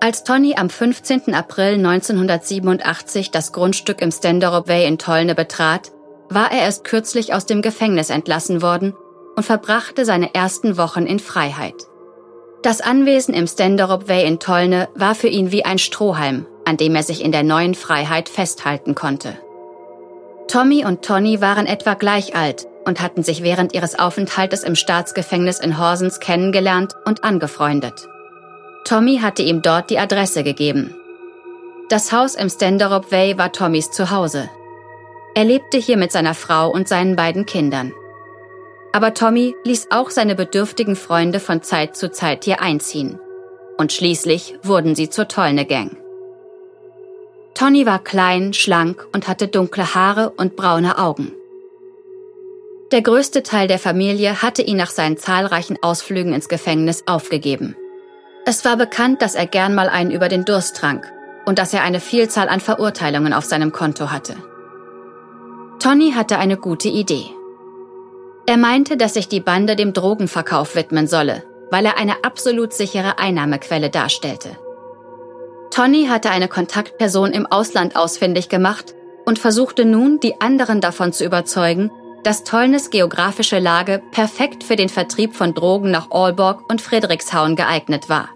Als 0.00 0.24
Tony 0.24 0.56
am 0.56 0.70
15. 0.70 1.32
April 1.32 1.74
1987 1.74 3.30
das 3.30 3.52
Grundstück 3.52 4.02
im 4.02 4.10
Stenderup 4.10 4.66
Way 4.66 4.88
in 4.88 4.98
Tollne 4.98 5.36
betrat, 5.36 5.92
war 6.30 6.50
er 6.50 6.62
erst 6.62 6.82
kürzlich 6.82 7.32
aus 7.32 7.46
dem 7.46 7.62
Gefängnis 7.62 8.10
entlassen 8.10 8.60
worden 8.60 8.92
und 9.36 9.44
verbrachte 9.44 10.04
seine 10.04 10.34
ersten 10.34 10.78
Wochen 10.78 11.06
in 11.06 11.20
Freiheit. 11.20 11.76
Das 12.64 12.80
Anwesen 12.80 13.34
im 13.34 13.46
Stenderup 13.46 14.08
Way 14.08 14.26
in 14.26 14.38
Tollne 14.38 14.88
war 14.94 15.14
für 15.14 15.28
ihn 15.28 15.52
wie 15.52 15.66
ein 15.66 15.78
Strohhalm, 15.78 16.46
an 16.64 16.78
dem 16.78 16.94
er 16.94 17.02
sich 17.02 17.22
in 17.22 17.30
der 17.30 17.42
neuen 17.42 17.74
Freiheit 17.74 18.30
festhalten 18.30 18.94
konnte. 18.94 19.36
Tommy 20.48 20.86
und 20.86 21.04
Tony 21.04 21.42
waren 21.42 21.66
etwa 21.66 21.92
gleich 21.92 22.34
alt 22.34 22.66
und 22.86 23.02
hatten 23.02 23.22
sich 23.22 23.42
während 23.42 23.74
ihres 23.74 23.98
Aufenthaltes 23.98 24.64
im 24.64 24.76
Staatsgefängnis 24.76 25.60
in 25.60 25.78
Horsens 25.78 26.20
kennengelernt 26.20 26.94
und 27.04 27.22
angefreundet. 27.22 28.08
Tommy 28.86 29.18
hatte 29.18 29.42
ihm 29.42 29.60
dort 29.60 29.90
die 29.90 29.98
Adresse 29.98 30.42
gegeben. 30.42 30.94
Das 31.90 32.12
Haus 32.12 32.34
im 32.34 32.48
Stenderup 32.48 33.12
Way 33.12 33.36
war 33.36 33.52
Tommys 33.52 33.90
Zuhause. 33.90 34.48
Er 35.34 35.44
lebte 35.44 35.76
hier 35.76 35.98
mit 35.98 36.12
seiner 36.12 36.34
Frau 36.34 36.70
und 36.70 36.88
seinen 36.88 37.14
beiden 37.14 37.44
Kindern. 37.44 37.92
Aber 38.94 39.12
Tommy 39.12 39.56
ließ 39.64 39.88
auch 39.90 40.10
seine 40.10 40.36
bedürftigen 40.36 40.94
Freunde 40.94 41.40
von 41.40 41.62
Zeit 41.62 41.96
zu 41.96 42.12
Zeit 42.12 42.44
hier 42.44 42.62
einziehen. 42.62 43.18
Und 43.76 43.92
schließlich 43.92 44.54
wurden 44.62 44.94
sie 44.94 45.10
zur 45.10 45.26
Tollne 45.26 45.64
Gang. 45.64 45.96
Tony 47.54 47.86
war 47.86 47.98
klein, 47.98 48.52
schlank 48.52 49.04
und 49.12 49.26
hatte 49.26 49.48
dunkle 49.48 49.96
Haare 49.96 50.30
und 50.36 50.54
braune 50.54 50.96
Augen. 50.96 51.32
Der 52.92 53.02
größte 53.02 53.42
Teil 53.42 53.66
der 53.66 53.80
Familie 53.80 54.42
hatte 54.42 54.62
ihn 54.62 54.76
nach 54.76 54.90
seinen 54.90 55.16
zahlreichen 55.16 55.76
Ausflügen 55.82 56.32
ins 56.32 56.48
Gefängnis 56.48 57.02
aufgegeben. 57.06 57.74
Es 58.46 58.64
war 58.64 58.76
bekannt, 58.76 59.22
dass 59.22 59.34
er 59.34 59.46
gern 59.46 59.74
mal 59.74 59.88
einen 59.88 60.12
über 60.12 60.28
den 60.28 60.44
Durst 60.44 60.76
trank 60.76 61.12
und 61.46 61.58
dass 61.58 61.74
er 61.74 61.82
eine 61.82 61.98
Vielzahl 61.98 62.48
an 62.48 62.60
Verurteilungen 62.60 63.32
auf 63.32 63.44
seinem 63.44 63.72
Konto 63.72 64.12
hatte. 64.12 64.36
Tony 65.80 66.12
hatte 66.12 66.38
eine 66.38 66.56
gute 66.56 66.88
Idee. 66.88 67.33
Er 68.46 68.56
meinte, 68.58 68.96
dass 68.96 69.14
sich 69.14 69.28
die 69.28 69.40
Bande 69.40 69.74
dem 69.74 69.92
Drogenverkauf 69.92 70.76
widmen 70.76 71.06
solle, 71.06 71.44
weil 71.70 71.86
er 71.86 71.96
eine 71.96 72.24
absolut 72.24 72.72
sichere 72.72 73.18
Einnahmequelle 73.18 73.90
darstellte. 73.90 74.50
Tony 75.70 76.06
hatte 76.06 76.30
eine 76.30 76.48
Kontaktperson 76.48 77.32
im 77.32 77.46
Ausland 77.46 77.96
ausfindig 77.96 78.48
gemacht 78.48 78.94
und 79.24 79.38
versuchte 79.38 79.84
nun, 79.84 80.20
die 80.20 80.40
anderen 80.40 80.80
davon 80.80 81.12
zu 81.12 81.24
überzeugen, 81.24 81.90
dass 82.22 82.44
Tollnes 82.44 82.90
geografische 82.90 83.58
Lage 83.58 84.02
perfekt 84.10 84.62
für 84.62 84.76
den 84.76 84.88
Vertrieb 84.88 85.34
von 85.34 85.54
Drogen 85.54 85.90
nach 85.90 86.10
Aalborg 86.10 86.70
und 86.70 86.80
Friedrichshauen 86.80 87.56
geeignet 87.56 88.08
war. 88.08 88.28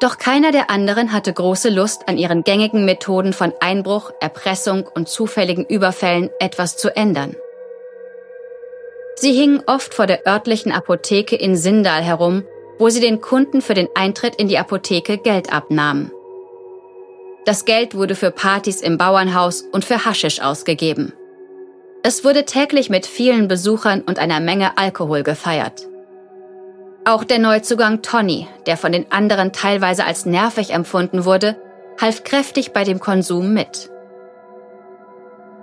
Doch 0.00 0.16
keiner 0.16 0.50
der 0.50 0.70
anderen 0.70 1.12
hatte 1.12 1.32
große 1.32 1.68
Lust, 1.68 2.08
an 2.08 2.16
ihren 2.16 2.42
gängigen 2.42 2.86
Methoden 2.86 3.34
von 3.34 3.52
Einbruch, 3.60 4.10
Erpressung 4.20 4.88
und 4.94 5.08
zufälligen 5.08 5.66
Überfällen 5.66 6.30
etwas 6.38 6.78
zu 6.78 6.96
ändern. 6.96 7.36
Sie 9.20 9.32
hingen 9.32 9.62
oft 9.66 9.94
vor 9.94 10.06
der 10.06 10.26
örtlichen 10.26 10.72
Apotheke 10.72 11.36
in 11.36 11.56
Sindal 11.56 12.02
herum 12.02 12.44
wo 12.80 12.88
sie 12.88 13.00
den 13.00 13.20
Kunden 13.20 13.60
für 13.60 13.74
den 13.74 13.88
Eintritt 13.94 14.36
in 14.36 14.48
die 14.48 14.58
Apotheke 14.58 15.18
Geld 15.18 15.52
abnahmen. 15.52 16.10
Das 17.44 17.66
Geld 17.66 17.94
wurde 17.94 18.14
für 18.14 18.30
Partys 18.30 18.80
im 18.80 18.96
Bauernhaus 18.96 19.60
und 19.60 19.84
für 19.84 20.06
Haschisch 20.06 20.40
ausgegeben. 20.40 21.12
Es 22.02 22.24
wurde 22.24 22.46
täglich 22.46 22.88
mit 22.88 23.04
vielen 23.04 23.48
Besuchern 23.48 24.00
und 24.00 24.18
einer 24.18 24.40
Menge 24.40 24.78
Alkohol 24.78 25.22
gefeiert. 25.22 25.86
Auch 27.04 27.22
der 27.22 27.38
Neuzugang 27.38 28.00
Tony, 28.00 28.46
der 28.64 28.78
von 28.78 28.92
den 28.92 29.12
anderen 29.12 29.52
teilweise 29.52 30.06
als 30.06 30.24
nervig 30.24 30.70
empfunden 30.70 31.26
wurde, 31.26 31.56
half 32.00 32.24
kräftig 32.24 32.72
bei 32.72 32.84
dem 32.84 32.98
Konsum 32.98 33.52
mit. 33.52 33.90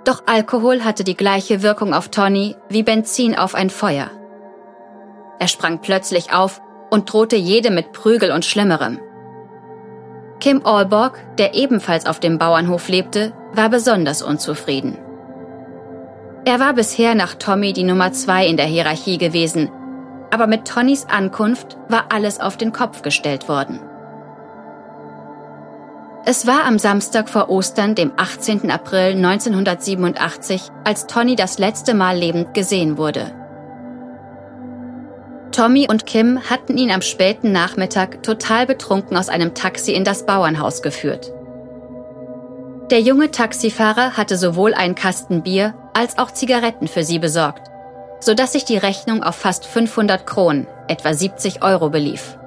Doch 0.08 0.22
Alkohol 0.24 0.84
hatte 0.84 1.04
die 1.04 1.18
gleiche 1.18 1.62
Wirkung 1.62 1.92
auf 1.92 2.08
Tony 2.08 2.56
wie 2.70 2.82
Benzin 2.82 3.36
auf 3.36 3.54
ein 3.54 3.68
Feuer. 3.68 4.10
Er 5.38 5.48
sprang 5.48 5.82
plötzlich 5.82 6.32
auf 6.32 6.62
und 6.88 7.12
drohte 7.12 7.36
jedem 7.36 7.74
mit 7.74 7.92
Prügel 7.92 8.30
und 8.32 8.46
Schlimmerem. 8.46 9.00
Kim 10.40 10.64
Alborg, 10.64 11.22
der 11.36 11.52
ebenfalls 11.52 12.06
auf 12.06 12.20
dem 12.20 12.38
Bauernhof 12.38 12.88
lebte, 12.88 13.34
war 13.52 13.68
besonders 13.68 14.22
unzufrieden. 14.22 14.96
Er 16.46 16.58
war 16.58 16.72
bisher 16.72 17.14
nach 17.14 17.34
Tommy 17.34 17.74
die 17.74 17.84
Nummer 17.84 18.10
zwei 18.12 18.46
in 18.46 18.56
der 18.56 18.64
Hierarchie 18.64 19.18
gewesen, 19.18 19.70
aber 20.30 20.46
mit 20.46 20.66
Tonnys 20.66 21.04
Ankunft 21.04 21.76
war 21.90 22.06
alles 22.08 22.40
auf 22.40 22.56
den 22.56 22.72
Kopf 22.72 23.02
gestellt 23.02 23.46
worden. 23.46 23.78
Es 26.30 26.46
war 26.46 26.66
am 26.66 26.78
Samstag 26.78 27.30
vor 27.30 27.48
Ostern, 27.48 27.94
dem 27.94 28.12
18. 28.14 28.70
April 28.70 29.12
1987, 29.16 30.60
als 30.84 31.06
Tony 31.06 31.36
das 31.36 31.58
letzte 31.58 31.94
Mal 31.94 32.18
lebend 32.18 32.52
gesehen 32.52 32.98
wurde. 32.98 33.32
Tommy 35.52 35.88
und 35.88 36.04
Kim 36.04 36.38
hatten 36.50 36.76
ihn 36.76 36.90
am 36.90 37.00
späten 37.00 37.50
Nachmittag 37.50 38.22
total 38.22 38.66
betrunken 38.66 39.16
aus 39.16 39.30
einem 39.30 39.54
Taxi 39.54 39.94
in 39.94 40.04
das 40.04 40.26
Bauernhaus 40.26 40.82
geführt. 40.82 41.32
Der 42.90 43.00
junge 43.00 43.30
Taxifahrer 43.30 44.18
hatte 44.18 44.36
sowohl 44.36 44.74
einen 44.74 44.96
Kasten 44.96 45.42
Bier 45.42 45.72
als 45.94 46.18
auch 46.18 46.30
Zigaretten 46.30 46.88
für 46.88 47.04
sie 47.04 47.18
besorgt, 47.18 47.70
sodass 48.20 48.52
sich 48.52 48.66
die 48.66 48.76
Rechnung 48.76 49.22
auf 49.22 49.36
fast 49.36 49.64
500 49.64 50.26
Kronen, 50.26 50.66
etwa 50.88 51.14
70 51.14 51.62
Euro, 51.62 51.88
belief. 51.88 52.37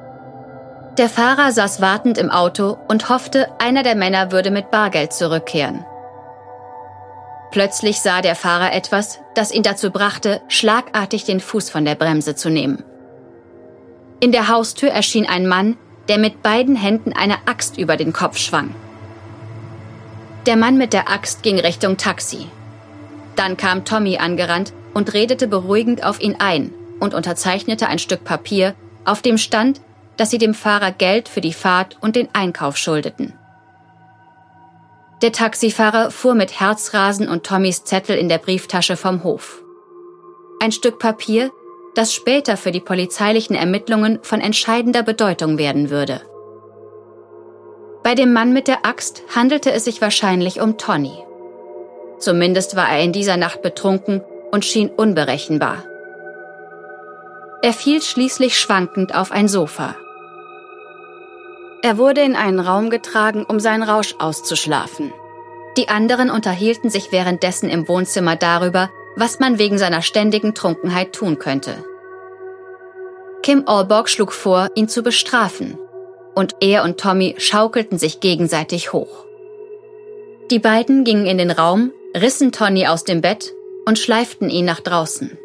Der 0.97 1.07
Fahrer 1.07 1.53
saß 1.53 1.79
wartend 1.79 2.17
im 2.17 2.29
Auto 2.29 2.77
und 2.89 3.07
hoffte, 3.07 3.47
einer 3.59 3.81
der 3.81 3.95
Männer 3.95 4.31
würde 4.33 4.51
mit 4.51 4.71
Bargeld 4.71 5.13
zurückkehren. 5.13 5.85
Plötzlich 7.51 8.01
sah 8.01 8.21
der 8.21 8.35
Fahrer 8.35 8.73
etwas, 8.73 9.19
das 9.33 9.51
ihn 9.51 9.63
dazu 9.63 9.91
brachte, 9.91 10.41
schlagartig 10.49 11.23
den 11.23 11.39
Fuß 11.39 11.69
von 11.69 11.85
der 11.85 11.95
Bremse 11.95 12.35
zu 12.35 12.49
nehmen. 12.49 12.83
In 14.19 14.31
der 14.31 14.49
Haustür 14.49 14.89
erschien 14.89 15.27
ein 15.27 15.47
Mann, 15.47 15.77
der 16.09 16.17
mit 16.17 16.43
beiden 16.43 16.75
Händen 16.75 17.13
eine 17.13 17.47
Axt 17.47 17.77
über 17.77 17.95
den 17.95 18.11
Kopf 18.11 18.37
schwang. 18.37 18.75
Der 20.45 20.57
Mann 20.57 20.77
mit 20.77 20.91
der 20.91 21.09
Axt 21.09 21.41
ging 21.41 21.59
Richtung 21.59 21.97
Taxi. 21.97 22.47
Dann 23.35 23.55
kam 23.55 23.85
Tommy 23.85 24.17
angerannt 24.17 24.73
und 24.93 25.13
redete 25.13 25.47
beruhigend 25.47 26.03
auf 26.03 26.19
ihn 26.19 26.35
ein 26.39 26.73
und 26.99 27.13
unterzeichnete 27.13 27.87
ein 27.87 27.99
Stück 27.99 28.23
Papier, 28.23 28.75
auf 29.05 29.21
dem 29.21 29.37
stand, 29.37 29.81
dass 30.21 30.29
sie 30.29 30.37
dem 30.37 30.53
Fahrer 30.53 30.91
Geld 30.91 31.27
für 31.27 31.41
die 31.41 31.51
Fahrt 31.51 31.97
und 31.99 32.15
den 32.15 32.29
Einkauf 32.33 32.77
schuldeten. 32.77 33.33
Der 35.23 35.31
Taxifahrer 35.31 36.11
fuhr 36.11 36.35
mit 36.35 36.59
Herzrasen 36.59 37.27
und 37.27 37.43
Tommys 37.43 37.85
Zettel 37.85 38.15
in 38.19 38.29
der 38.29 38.37
Brieftasche 38.37 38.97
vom 38.97 39.23
Hof. 39.23 39.63
Ein 40.59 40.71
Stück 40.71 40.99
Papier, 40.99 41.49
das 41.95 42.13
später 42.13 42.55
für 42.55 42.71
die 42.71 42.79
polizeilichen 42.79 43.55
Ermittlungen 43.55 44.19
von 44.21 44.41
entscheidender 44.41 45.01
Bedeutung 45.01 45.57
werden 45.57 45.89
würde. 45.89 46.21
Bei 48.03 48.13
dem 48.13 48.31
Mann 48.31 48.53
mit 48.53 48.67
der 48.67 48.85
Axt 48.85 49.23
handelte 49.35 49.71
es 49.71 49.85
sich 49.85 50.01
wahrscheinlich 50.01 50.61
um 50.61 50.77
Tony. 50.77 51.17
Zumindest 52.19 52.75
war 52.75 52.89
er 52.89 53.03
in 53.03 53.11
dieser 53.11 53.37
Nacht 53.37 53.63
betrunken 53.63 54.21
und 54.51 54.65
schien 54.65 54.91
unberechenbar. 54.91 55.83
Er 57.63 57.73
fiel 57.73 58.03
schließlich 58.03 58.59
schwankend 58.59 59.15
auf 59.15 59.31
ein 59.31 59.47
Sofa. 59.47 59.95
Er 61.83 61.97
wurde 61.97 62.21
in 62.21 62.35
einen 62.35 62.59
Raum 62.59 62.89
getragen, 62.89 63.45
um 63.47 63.59
seinen 63.59 63.83
Rausch 63.83 64.15
auszuschlafen. 64.19 65.11
Die 65.77 65.89
anderen 65.89 66.29
unterhielten 66.29 66.89
sich 66.89 67.11
währenddessen 67.11 67.69
im 67.69 67.87
Wohnzimmer 67.87 68.35
darüber, 68.35 68.89
was 69.15 69.39
man 69.39 69.57
wegen 69.57 69.77
seiner 69.77 70.01
ständigen 70.01 70.53
Trunkenheit 70.53 71.13
tun 71.13 71.39
könnte. 71.39 71.83
Kim 73.41 73.63
Alborg 73.65 74.09
schlug 74.09 74.31
vor, 74.33 74.69
ihn 74.75 74.87
zu 74.87 75.01
bestrafen, 75.01 75.77
und 76.35 76.55
er 76.61 76.83
und 76.83 76.99
Tommy 76.99 77.35
schaukelten 77.37 77.97
sich 77.97 78.19
gegenseitig 78.19 78.93
hoch. 78.93 79.25
Die 80.51 80.59
beiden 80.59 81.03
gingen 81.03 81.25
in 81.25 81.37
den 81.37 81.51
Raum, 81.51 81.91
rissen 82.15 82.51
Tony 82.51 82.87
aus 82.87 83.03
dem 83.03 83.21
Bett 83.21 83.53
und 83.85 83.97
schleiften 83.97 84.49
ihn 84.49 84.65
nach 84.65 84.81
draußen. 84.81 85.37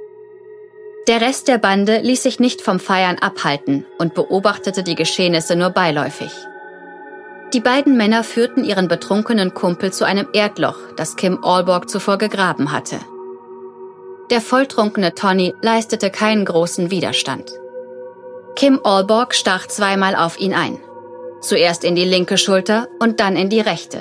Der 1.07 1.21
Rest 1.21 1.47
der 1.47 1.59
Bande 1.59 1.99
ließ 1.99 2.25
sich 2.25 2.41
nicht 2.41 2.63
vom 2.63 2.81
Feiern 2.81 3.19
abhalten 3.21 3.87
und 3.97 4.15
beobachtete 4.15 4.83
die 4.83 4.97
Geschehnisse 4.97 5.55
nur 5.55 5.71
beiläufig. 5.71 6.33
Die 7.53 7.61
beiden 7.61 7.97
Männer 7.97 8.25
führten 8.25 8.65
ihren 8.65 8.89
betrunkenen 8.89 9.55
Kumpel 9.55 9.93
zu 9.93 10.05
einem 10.05 10.27
Erdloch, 10.33 10.79
das 10.97 11.15
Kim 11.15 11.45
Allborg 11.45 11.89
zuvor 11.89 12.19
gegraben 12.19 12.73
hatte. 12.73 12.97
Der 14.31 14.41
volltrunkene 14.41 15.15
Tony 15.15 15.55
leistete 15.63 16.11
keinen 16.11 16.45
großen 16.45 16.91
Widerstand. 16.91 17.53
Kim 18.57 18.81
Allborg 18.83 19.33
stach 19.35 19.69
zweimal 19.69 20.17
auf 20.17 20.41
ihn 20.41 20.55
ein. 20.55 20.81
Zuerst 21.41 21.85
in 21.85 21.95
die 21.95 22.05
linke 22.05 22.37
Schulter 22.37 22.89
und 22.99 23.21
dann 23.21 23.37
in 23.37 23.49
die 23.49 23.61
rechte. 23.61 24.01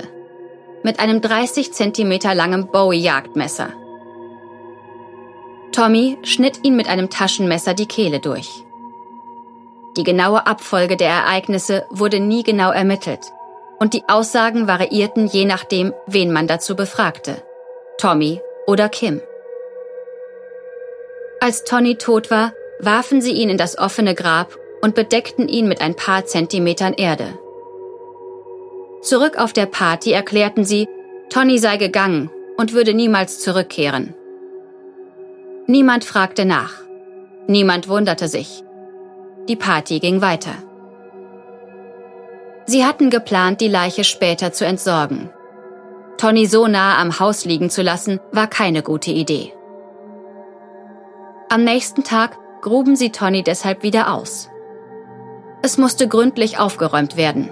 Mit 0.81 0.99
einem 0.99 1.21
30 1.21 1.71
Zentimeter 1.71 2.33
langen 2.33 2.71
Bowie-Jagdmesser. 2.71 3.69
Tommy 5.75 6.17
schnitt 6.23 6.61
ihn 6.63 6.77
mit 6.77 6.87
einem 6.87 7.09
Taschenmesser 7.09 7.73
die 7.73 7.85
Kehle 7.85 8.21
durch. 8.21 8.63
Die 9.97 10.05
genaue 10.05 10.47
Abfolge 10.47 10.95
der 10.95 11.09
Ereignisse 11.09 11.85
wurde 11.89 12.21
nie 12.21 12.43
genau 12.43 12.71
ermittelt 12.71 13.33
und 13.77 13.93
die 13.93 14.07
Aussagen 14.07 14.69
variierten 14.69 15.27
je 15.27 15.43
nachdem, 15.43 15.93
wen 16.07 16.31
man 16.31 16.47
dazu 16.47 16.77
befragte. 16.77 17.43
Tommy 17.97 18.39
oder 18.67 18.87
Kim. 18.87 19.21
Als 21.41 21.65
Tony 21.65 21.97
tot 21.97 22.31
war, 22.31 22.53
warfen 22.79 23.21
sie 23.21 23.33
ihn 23.33 23.49
in 23.49 23.57
das 23.57 23.77
offene 23.77 24.15
Grab 24.15 24.57
und 24.81 24.95
bedeckten 24.95 25.49
ihn 25.49 25.67
mit 25.67 25.81
ein 25.81 25.95
paar 25.95 26.25
Zentimetern 26.25 26.93
Erde. 26.93 27.37
Zurück 29.01 29.37
auf 29.37 29.51
der 29.51 29.65
Party 29.65 30.13
erklärten 30.13 30.63
sie, 30.63 30.87
Tony 31.29 31.57
sei 31.57 31.75
gegangen 31.75 32.31
und 32.55 32.71
würde 32.71 32.93
niemals 32.93 33.39
zurückkehren. 33.39 34.15
Niemand 35.67 36.03
fragte 36.03 36.45
nach. 36.45 36.73
Niemand 37.47 37.87
wunderte 37.87 38.27
sich. 38.27 38.63
Die 39.47 39.55
Party 39.55 39.99
ging 39.99 40.21
weiter. 40.21 40.53
Sie 42.65 42.85
hatten 42.85 43.09
geplant, 43.09 43.61
die 43.61 43.67
Leiche 43.67 44.03
später 44.03 44.51
zu 44.51 44.65
entsorgen. 44.65 45.29
Tony 46.17 46.45
so 46.45 46.67
nah 46.67 46.99
am 46.99 47.19
Haus 47.19 47.45
liegen 47.45 47.69
zu 47.69 47.81
lassen, 47.81 48.19
war 48.31 48.47
keine 48.47 48.81
gute 48.83 49.11
Idee. 49.11 49.53
Am 51.49 51.63
nächsten 51.63 52.03
Tag 52.03 52.37
gruben 52.61 52.95
sie 52.95 53.11
Tony 53.11 53.43
deshalb 53.43 53.83
wieder 53.83 54.13
aus. 54.13 54.49
Es 55.61 55.77
musste 55.77 56.07
gründlich 56.07 56.59
aufgeräumt 56.59 57.17
werden. 57.17 57.49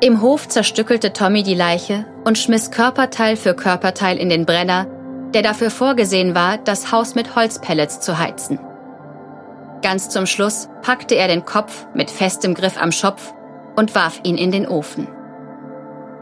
Im 0.00 0.22
Hof 0.22 0.48
zerstückelte 0.48 1.12
Tommy 1.12 1.42
die 1.42 1.54
Leiche 1.54 2.06
und 2.24 2.38
schmiss 2.38 2.70
Körperteil 2.70 3.36
für 3.36 3.54
Körperteil 3.54 4.16
in 4.16 4.30
den 4.30 4.46
Brenner, 4.46 4.86
der 5.34 5.42
dafür 5.42 5.70
vorgesehen 5.70 6.34
war, 6.34 6.58
das 6.58 6.92
Haus 6.92 7.14
mit 7.14 7.36
Holzpellets 7.36 8.00
zu 8.00 8.18
heizen. 8.18 8.58
Ganz 9.82 10.08
zum 10.08 10.26
Schluss 10.26 10.68
packte 10.82 11.14
er 11.14 11.28
den 11.28 11.44
Kopf 11.44 11.86
mit 11.94 12.10
festem 12.10 12.54
Griff 12.54 12.80
am 12.80 12.92
Schopf 12.92 13.32
und 13.76 13.94
warf 13.94 14.20
ihn 14.24 14.36
in 14.36 14.50
den 14.50 14.68
Ofen. 14.68 15.08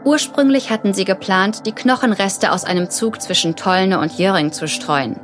Ursprünglich 0.05 0.69
hatten 0.69 0.93
sie 0.93 1.03
geplant, 1.03 1.65
die 1.65 1.73
Knochenreste 1.73 2.51
aus 2.53 2.63
einem 2.63 2.89
Zug 2.89 3.21
zwischen 3.21 3.55
Tollne 3.55 3.99
und 3.99 4.17
Jöring 4.17 4.53
zu 4.53 4.67
streuen. 4.67 5.19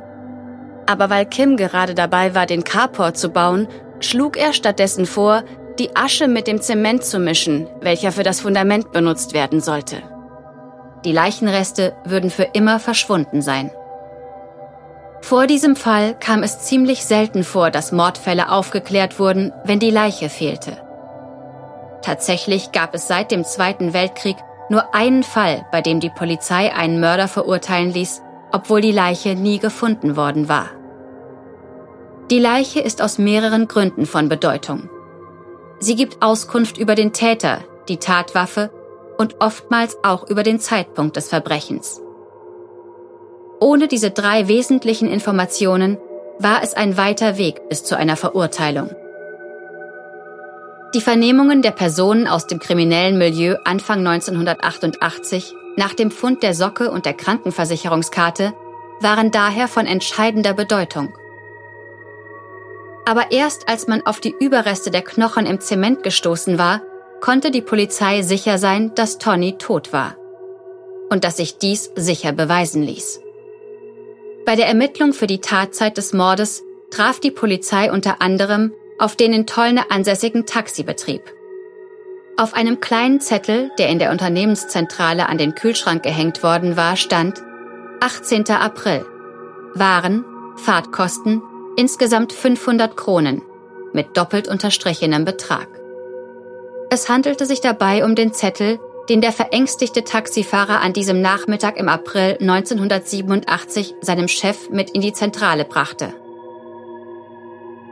Aber 0.86 1.08
weil 1.08 1.24
Kim 1.24 1.56
gerade 1.56 1.94
dabei 1.94 2.34
war, 2.34 2.46
den 2.46 2.62
Carport 2.62 3.16
zu 3.16 3.30
bauen, 3.30 3.68
schlug 4.00 4.36
er 4.36 4.52
stattdessen 4.52 5.06
vor, 5.06 5.42
die 5.78 5.96
Asche 5.96 6.28
mit 6.28 6.46
dem 6.46 6.60
Zement 6.60 7.04
zu 7.04 7.18
mischen, 7.18 7.66
welcher 7.80 8.12
für 8.12 8.22
das 8.22 8.40
Fundament 8.40 8.92
benutzt 8.92 9.32
werden 9.32 9.60
sollte. 9.60 10.02
Die 11.04 11.12
Leichenreste 11.12 11.94
würden 12.04 12.30
für 12.30 12.44
immer 12.44 12.80
verschwunden 12.80 13.42
sein. 13.42 13.70
Vor 15.20 15.46
diesem 15.46 15.76
Fall 15.76 16.14
kam 16.18 16.42
es 16.42 16.60
ziemlich 16.60 17.04
selten 17.04 17.42
vor, 17.42 17.70
dass 17.70 17.92
Mordfälle 17.92 18.50
aufgeklärt 18.50 19.18
wurden, 19.18 19.52
wenn 19.64 19.78
die 19.78 19.90
Leiche 19.90 20.28
fehlte. 20.28 20.78
Tatsächlich 22.02 22.70
gab 22.72 22.94
es 22.94 23.08
seit 23.08 23.30
dem 23.32 23.44
Zweiten 23.44 23.92
Weltkrieg 23.92 24.36
nur 24.68 24.94
einen 24.94 25.22
Fall, 25.22 25.66
bei 25.72 25.80
dem 25.80 26.00
die 26.00 26.10
Polizei 26.10 26.72
einen 26.72 27.00
Mörder 27.00 27.28
verurteilen 27.28 27.92
ließ, 27.92 28.22
obwohl 28.52 28.80
die 28.80 28.92
Leiche 28.92 29.34
nie 29.34 29.58
gefunden 29.58 30.16
worden 30.16 30.48
war. 30.48 30.70
Die 32.30 32.38
Leiche 32.38 32.80
ist 32.80 33.02
aus 33.02 33.18
mehreren 33.18 33.68
Gründen 33.68 34.06
von 34.06 34.28
Bedeutung. 34.28 34.88
Sie 35.78 35.94
gibt 35.94 36.22
Auskunft 36.22 36.78
über 36.78 36.94
den 36.94 37.12
Täter, 37.12 37.58
die 37.88 37.98
Tatwaffe 37.98 38.70
und 39.18 39.40
oftmals 39.40 39.96
auch 40.02 40.28
über 40.28 40.42
den 40.42 40.58
Zeitpunkt 40.58 41.16
des 41.16 41.28
Verbrechens. 41.28 42.00
Ohne 43.60 43.88
diese 43.88 44.10
drei 44.10 44.48
wesentlichen 44.48 45.08
Informationen 45.08 45.98
war 46.38 46.62
es 46.62 46.74
ein 46.74 46.96
weiter 46.96 47.38
Weg 47.38 47.68
bis 47.68 47.84
zu 47.84 47.96
einer 47.96 48.16
Verurteilung. 48.16 48.90
Die 50.94 51.00
Vernehmungen 51.00 51.62
der 51.62 51.72
Personen 51.72 52.26
aus 52.26 52.46
dem 52.46 52.58
kriminellen 52.58 53.18
Milieu 53.18 53.56
Anfang 53.64 54.06
1988 54.06 55.54
nach 55.76 55.94
dem 55.94 56.10
Fund 56.10 56.42
der 56.42 56.54
Socke 56.54 56.90
und 56.90 57.06
der 57.06 57.14
Krankenversicherungskarte 57.14 58.54
waren 59.00 59.30
daher 59.30 59.68
von 59.68 59.86
entscheidender 59.86 60.54
Bedeutung. 60.54 61.12
Aber 63.04 63.30
erst 63.30 63.68
als 63.68 63.86
man 63.86 64.04
auf 64.04 64.20
die 64.20 64.34
Überreste 64.38 64.90
der 64.90 65.02
Knochen 65.02 65.46
im 65.46 65.60
Zement 65.60 66.02
gestoßen 66.02 66.58
war, 66.58 66.80
konnte 67.20 67.50
die 67.50 67.62
Polizei 67.62 68.22
sicher 68.22 68.58
sein, 68.58 68.94
dass 68.94 69.18
Tony 69.18 69.56
tot 69.58 69.92
war. 69.92 70.16
Und 71.10 71.24
dass 71.24 71.36
sich 71.36 71.58
dies 71.58 71.90
sicher 71.94 72.32
beweisen 72.32 72.82
ließ. 72.82 73.20
Bei 74.44 74.56
der 74.56 74.66
Ermittlung 74.66 75.12
für 75.12 75.26
die 75.26 75.40
Tatzeit 75.40 75.96
des 75.96 76.12
Mordes 76.12 76.62
traf 76.90 77.20
die 77.20 77.30
Polizei 77.30 77.90
unter 77.90 78.22
anderem 78.22 78.72
auf 78.98 79.16
den 79.16 79.32
in 79.32 79.46
Tollne 79.46 79.90
ansässigen 79.90 80.46
Taxibetrieb. 80.46 81.22
Auf 82.36 82.54
einem 82.54 82.80
kleinen 82.80 83.20
Zettel, 83.20 83.70
der 83.78 83.88
in 83.88 83.98
der 83.98 84.10
Unternehmenszentrale 84.10 85.28
an 85.28 85.38
den 85.38 85.54
Kühlschrank 85.54 86.02
gehängt 86.02 86.42
worden 86.42 86.76
war, 86.76 86.96
stand 86.96 87.42
18. 88.00 88.50
April. 88.50 89.06
Waren, 89.74 90.24
Fahrtkosten 90.56 91.42
insgesamt 91.76 92.32
500 92.32 92.96
Kronen 92.96 93.42
mit 93.92 94.16
doppelt 94.16 94.48
unterstrichenem 94.48 95.24
Betrag. 95.24 95.68
Es 96.88 97.08
handelte 97.08 97.46
sich 97.46 97.60
dabei 97.60 98.04
um 98.04 98.14
den 98.14 98.32
Zettel, 98.32 98.78
den 99.08 99.20
der 99.20 99.32
verängstigte 99.32 100.04
Taxifahrer 100.04 100.80
an 100.80 100.92
diesem 100.92 101.20
Nachmittag 101.20 101.76
im 101.78 101.88
April 101.88 102.38
1987 102.40 103.96
seinem 104.00 104.28
Chef 104.28 104.70
mit 104.70 104.90
in 104.90 105.00
die 105.00 105.12
Zentrale 105.12 105.64
brachte. 105.64 106.14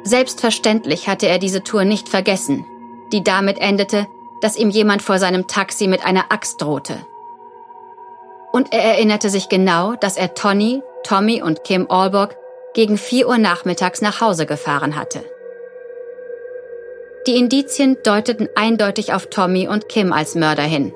Selbstverständlich 0.05 1.09
hatte 1.09 1.27
er 1.27 1.39
diese 1.39 1.63
Tour 1.63 1.85
nicht 1.85 2.09
vergessen, 2.09 2.67
die 3.13 3.25
damit 3.25 3.59
endete, 3.59 4.07
dass 4.41 4.57
ihm 4.57 4.71
jemand 4.71 5.03
vor 5.03 5.19
seinem 5.19 5.47
Taxi 5.47 5.87
mit 5.87 6.05
einer 6.05 6.31
Axt 6.31 6.61
drohte. 6.61 7.07
Und 8.53 8.73
er 8.73 8.85
erinnerte 8.85 9.31
sich 9.31 9.49
genau, 9.49 9.95
dass 9.95 10.17
er 10.17 10.35
Tony, 10.35 10.83
Tommy 11.03 11.43
und 11.43 11.65
Kim 11.65 11.91
Allborg 11.91 12.37
gegen 12.75 12.99
4 12.99 13.29
Uhr 13.29 13.39
nachmittags 13.39 14.03
nach 14.03 14.21
Hause 14.21 14.47
gefahren 14.47 14.95
hatte. 14.95 15.25
Die 17.27 17.37
Indizien 17.37 17.97
deuteten 18.03 18.51
eindeutig 18.55 19.15
auf 19.15 19.27
Tommy 19.27 19.67
und 19.67 19.89
Kim 19.89 20.13
als 20.13 20.35
Mörder 20.35 20.63
hin. 20.63 20.93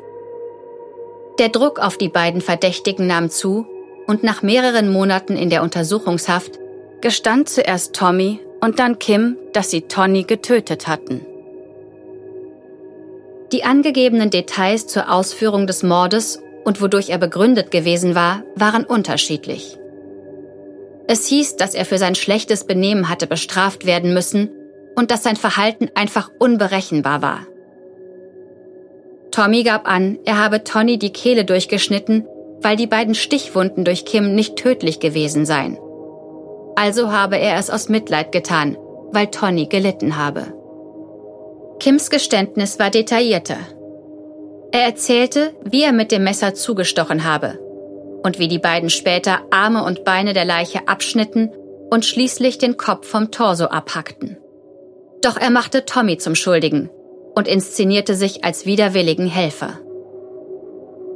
Der 1.38 1.49
Druck 1.49 1.79
auf 1.79 1.97
die 1.97 2.11
beiden 2.11 2.43
Verdächtigen 2.43 3.07
nahm 3.07 3.31
zu 3.31 3.67
und 4.07 4.25
nach 4.25 4.43
mehreren 4.43 4.93
Monaten 4.93 5.37
in 5.37 5.49
der 5.49 5.62
Untersuchungshaft 5.62 6.59
gestand 7.01 7.49
zuerst 7.49 7.95
Tommy 7.95 8.41
und 8.61 8.79
dann 8.79 8.99
Kim, 8.99 9.37
dass 9.55 9.71
sie 9.71 9.83
Tony 9.83 10.25
getötet 10.25 10.87
hatten. 10.87 11.25
Die 13.53 13.64
angegebenen 13.64 14.29
Details 14.29 14.87
zur 14.87 15.11
Ausführung 15.11 15.67
des 15.67 15.83
Mordes 15.83 16.43
und 16.64 16.83
wodurch 16.83 17.09
er 17.09 17.19
begründet 17.19 17.71
gewesen 17.71 18.14
war, 18.14 18.43
waren 18.55 18.85
unterschiedlich. 18.85 19.79
Es 21.07 21.27
hieß, 21.27 21.57
dass 21.57 21.75
er 21.75 21.87
für 21.87 21.97
sein 21.97 22.14
schlechtes 22.14 22.64
Benehmen 22.64 23.09
hatte 23.09 23.27
bestraft 23.27 23.87
werden 23.87 24.12
müssen 24.12 24.51
und 24.99 25.13
dass 25.13 25.23
sein 25.23 25.37
Verhalten 25.37 25.93
einfach 25.95 26.29
unberechenbar 26.41 27.23
war. 27.23 27.47
Tommy 29.31 29.63
gab 29.63 29.87
an, 29.87 30.19
er 30.25 30.43
habe 30.43 30.65
Tony 30.65 30.99
die 30.99 31.13
Kehle 31.13 31.45
durchgeschnitten, 31.45 32.27
weil 32.63 32.77
die 32.77 32.89
beiden 32.89 33.15
Stichwunden 33.15 33.85
durch 33.85 34.05
Kim 34.05 34.35
nicht 34.35 34.57
tödlich 34.57 34.99
gewesen 34.99 35.47
seien. 35.47 35.79
Also 36.75 37.13
habe 37.13 37.39
er 37.39 37.59
es 37.59 37.71
aus 37.71 37.89
Mitleid 37.89 38.33
getan, 38.33 38.77
weil 39.13 39.29
Tony 39.29 39.67
gelitten 39.67 40.17
habe. 40.17 40.53
Kims 41.79 42.11
Geständnis 42.11 42.81
war 42.81 42.91
detaillierter. 42.91 43.59
Er 44.73 44.83
erzählte, 44.83 45.55
wie 45.63 45.85
er 45.85 45.93
mit 45.93 46.11
dem 46.11 46.25
Messer 46.25 46.55
zugestochen 46.55 47.23
habe 47.23 47.61
und 48.25 48.41
wie 48.41 48.49
die 48.49 48.59
beiden 48.59 48.91
später 48.91 49.43
Arme 49.53 49.85
und 49.85 50.03
Beine 50.03 50.33
der 50.33 50.45
Leiche 50.45 50.89
abschnitten 50.89 51.53
und 51.89 52.05
schließlich 52.05 52.59
den 52.59 52.77
Kopf 52.77 53.07
vom 53.07 53.31
Torso 53.31 53.67
abhackten. 53.67 54.39
Doch 55.23 55.37
er 55.37 55.51
machte 55.51 55.85
Tommy 55.85 56.19
zum 56.19 56.35
Schuldigen 56.35 56.91
und 57.35 57.49
inszenierte 57.49 58.15
sich 58.15 58.45
als 58.45 58.67
widerwilligen 58.67 59.27
Helfer. 59.27 59.79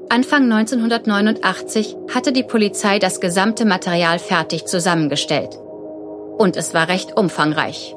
Anfang 0.09 0.51
1989 0.53 1.97
hatte 2.12 2.33
die 2.33 2.43
Polizei 2.43 2.99
das 2.99 3.21
gesamte 3.21 3.65
Material 3.65 4.19
fertig 4.19 4.67
zusammengestellt. 4.67 5.59
und 6.38 6.57
es 6.57 6.75
war 6.75 6.88
recht 6.88 7.17
umfangreich. 7.17 7.95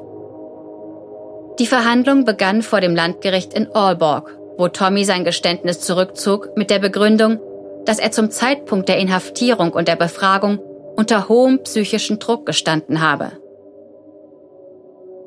Die 1.58 1.66
Verhandlung 1.66 2.24
begann 2.24 2.62
vor 2.62 2.80
dem 2.80 2.94
Landgericht 2.94 3.52
in 3.54 3.74
Aalborg, 3.74 4.36
wo 4.56 4.68
Tommy 4.68 5.04
sein 5.04 5.24
Geständnis 5.24 5.80
zurückzog 5.80 6.56
mit 6.56 6.70
der 6.70 6.78
Begründung, 6.78 7.40
dass 7.84 7.98
er 7.98 8.12
zum 8.12 8.30
Zeitpunkt 8.30 8.88
der 8.88 8.98
Inhaftierung 8.98 9.72
und 9.72 9.88
der 9.88 9.96
Befragung 9.96 10.58
unter 10.96 11.28
hohem 11.28 11.62
psychischen 11.62 12.18
Druck 12.18 12.46
gestanden 12.46 13.00
habe. 13.00 13.32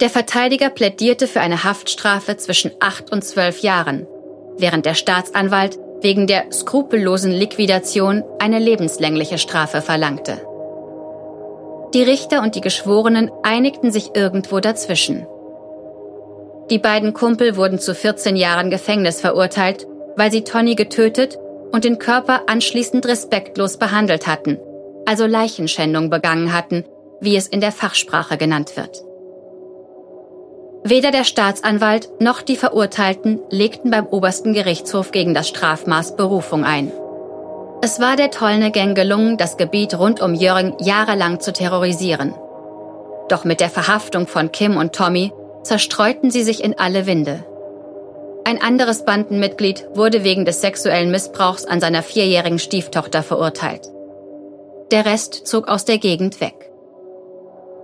Der 0.02 0.10
Verteidiger 0.10 0.70
plädierte 0.70 1.28
für 1.28 1.42
eine 1.42 1.66
Haftstrafe 1.66 2.38
zwischen 2.38 2.72
acht 2.80 3.12
und 3.12 3.24
zwölf 3.24 3.60
Jahren, 3.60 4.08
während 4.58 4.86
der 4.86 4.94
Staatsanwalt 4.94 5.78
wegen 6.02 6.26
der 6.26 6.52
skrupellosen 6.54 7.32
Liquidation 7.32 8.24
eine 8.40 8.60
lebenslängliche 8.60 9.38
Strafe 9.38 9.82
verlangte. 9.82 10.42
Die 11.94 12.04
Richter 12.04 12.42
und 12.44 12.56
die 12.56 12.62
Geschworenen 12.62 13.30
einigten 13.44 13.92
sich 13.92 14.12
irgendwo 14.16 14.62
dazwischen. 14.62 15.28
Die 16.70 16.80
beiden 16.80 17.14
Kumpel 17.14 17.58
wurden 17.58 17.80
zu 17.80 17.94
14 17.94 18.38
Jahren 18.38 18.70
Gefängnis 18.70 19.20
verurteilt, 19.20 19.86
weil 20.16 20.32
sie 20.32 20.44
Tony 20.44 20.76
getötet 20.76 21.38
und 21.72 21.84
den 21.84 22.00
Körper 22.00 22.44
anschließend 22.48 23.06
respektlos 23.06 23.78
behandelt 23.78 24.28
hatten, 24.28 24.60
also 25.06 25.26
Leichenschändung 25.26 26.10
begangen 26.10 26.54
hatten, 26.54 26.86
wie 27.20 27.36
es 27.36 27.48
in 27.48 27.60
der 27.60 27.72
Fachsprache 27.74 28.38
genannt 28.38 28.78
wird. 28.78 29.04
Weder 30.84 31.12
der 31.12 31.26
Staatsanwalt 31.26 32.10
noch 32.22 32.42
die 32.42 32.56
Verurteilten 32.56 33.40
legten 33.50 33.92
beim 33.92 34.08
obersten 34.08 34.54
Gerichtshof 34.54 35.12
gegen 35.12 35.34
das 35.34 35.50
Strafmaß 35.50 36.16
Berufung 36.16 36.64
ein. 36.64 36.92
Es 37.82 38.00
war 38.00 38.16
der 38.16 38.32
Tollne-Gang 38.32 38.96
gelungen, 38.96 39.38
das 39.38 39.58
Gebiet 39.58 39.98
rund 39.98 40.22
um 40.22 40.34
Jöring 40.34 40.76
jahrelang 40.80 41.40
zu 41.40 41.54
terrorisieren. 41.54 42.34
Doch 43.30 43.44
mit 43.44 43.60
der 43.60 43.70
Verhaftung 43.70 44.28
von 44.28 44.52
Kim 44.52 44.78
und 44.78 44.94
Tommy 44.94 45.32
zerstreuten 45.64 46.32
sie 46.32 46.44
sich 46.44 46.64
in 46.64 46.78
alle 46.80 47.06
Winde. 47.06 47.46
Ein 48.46 48.62
anderes 48.62 49.06
Bandenmitglied 49.06 49.86
wurde 49.94 50.24
wegen 50.24 50.46
des 50.46 50.62
sexuellen 50.62 51.12
Missbrauchs 51.12 51.66
an 51.66 51.80
seiner 51.80 52.04
vierjährigen 52.04 52.60
Stieftochter 52.60 53.22
verurteilt. 53.22 53.92
Der 54.92 55.06
Rest 55.06 55.46
zog 55.46 55.68
aus 55.68 55.86
der 55.86 56.00
Gegend 56.00 56.42
weg. 56.42 56.69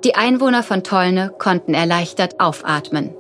Die 0.06 0.14
Einwohner 0.14 0.62
von 0.62 0.84
Tollne 0.84 1.34
konnten 1.36 1.74
erleichtert 1.74 2.40
aufatmen. 2.40 3.16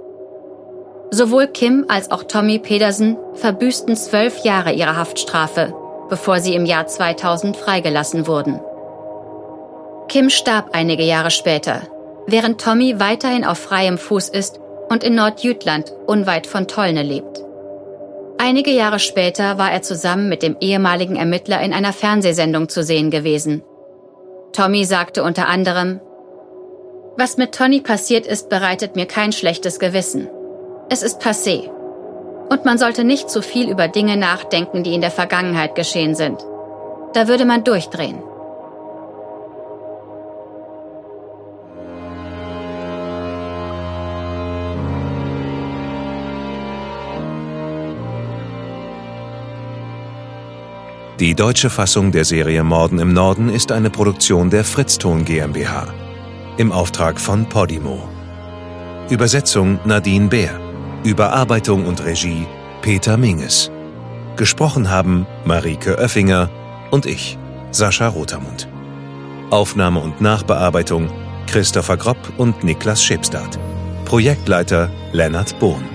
Sowohl 1.10 1.48
Kim 1.48 1.86
als 1.88 2.12
auch 2.12 2.22
Tommy 2.22 2.60
Pedersen 2.60 3.18
verbüßten 3.34 3.96
zwölf 3.96 4.44
Jahre 4.44 4.72
ihre 4.72 4.96
Haftstrafe, 4.96 5.74
bevor 6.10 6.40
sie 6.40 6.54
im 6.54 6.68
Jahr 6.68 6.86
2000 6.86 7.58
freigelassen 7.58 8.28
wurden. 8.28 8.60
Kim 10.10 10.30
starb 10.30 10.76
einige 10.76 11.02
Jahre 11.02 11.32
später, 11.32 11.82
während 12.28 12.62
Tommy 12.62 13.00
weiterhin 13.00 13.46
auf 13.46 13.58
freiem 13.58 13.98
Fuß 13.98 14.30
ist 14.30 14.60
und 14.88 15.04
in 15.04 15.16
Nordjütland 15.16 15.92
unweit 16.06 16.46
von 16.46 16.68
Tollne 16.68 17.02
lebt. 17.02 17.44
Einige 18.38 18.70
Jahre 18.70 19.00
später 19.00 19.58
war 19.58 19.72
er 19.72 19.82
zusammen 19.82 20.30
mit 20.30 20.44
dem 20.44 20.56
ehemaligen 20.60 21.16
Ermittler 21.16 21.62
in 21.62 21.74
einer 21.74 21.94
Fernsehsendung 21.94 22.70
zu 22.70 22.84
sehen 22.84 23.10
gewesen. 23.10 23.64
Tommy 24.52 24.86
sagte 24.86 25.24
unter 25.24 25.48
anderem, 25.48 26.00
was 27.18 27.38
mit 27.38 27.54
Tony 27.54 27.82
passiert 27.82 28.26
ist, 28.28 28.50
bereitet 28.50 28.96
mir 28.96 29.06
kein 29.06 29.32
schlechtes 29.32 29.80
Gewissen. 29.80 30.30
Es 30.90 31.02
ist 31.02 31.22
passé. 31.22 31.70
Und 32.50 32.66
man 32.66 32.78
sollte 32.78 33.04
nicht 33.04 33.30
zu 33.30 33.42
viel 33.42 33.70
über 33.70 33.88
Dinge 33.88 34.18
nachdenken, 34.18 34.84
die 34.84 34.94
in 34.94 35.02
der 35.02 35.12
Vergangenheit 35.12 35.76
geschehen 35.76 36.16
sind. 36.16 36.46
Da 37.14 37.28
würde 37.28 37.46
man 37.46 37.64
durchdrehen. 37.64 38.22
Die 51.20 51.34
deutsche 51.34 51.70
Fassung 51.70 52.12
der 52.12 52.26
Serie 52.26 52.66
Morden 52.66 53.00
im 53.00 53.14
Norden 53.14 53.48
ist 53.48 53.72
eine 53.72 53.90
Produktion 53.90 54.50
der 54.50 54.66
Fritzton 54.66 55.24
GmbH. 55.24 56.05
Im 56.58 56.72
Auftrag 56.72 57.20
von 57.20 57.50
Podimo. 57.50 58.08
Übersetzung 59.10 59.78
Nadine 59.84 60.30
Bär. 60.30 60.58
Überarbeitung 61.04 61.86
und 61.86 62.06
Regie 62.06 62.48
Peter 62.82 63.18
Minges. 63.18 63.70
Gesprochen 64.38 64.90
haben 64.90 65.28
Marike 65.44 65.98
Oeffinger 65.98 66.50
und 66.92 67.06
ich, 67.06 67.38
Sascha 67.72 68.08
Rotermund. 68.08 68.70
Aufnahme 69.50 70.00
und 70.00 70.22
Nachbearbeitung 70.22 71.10
Christopher 71.46 71.98
Gropp 71.98 72.32
und 72.38 72.64
Niklas 72.64 73.04
Schipstadt. 73.04 73.60
Projektleiter 74.06 74.90
Lennart 75.12 75.60
Bohn. 75.60 75.95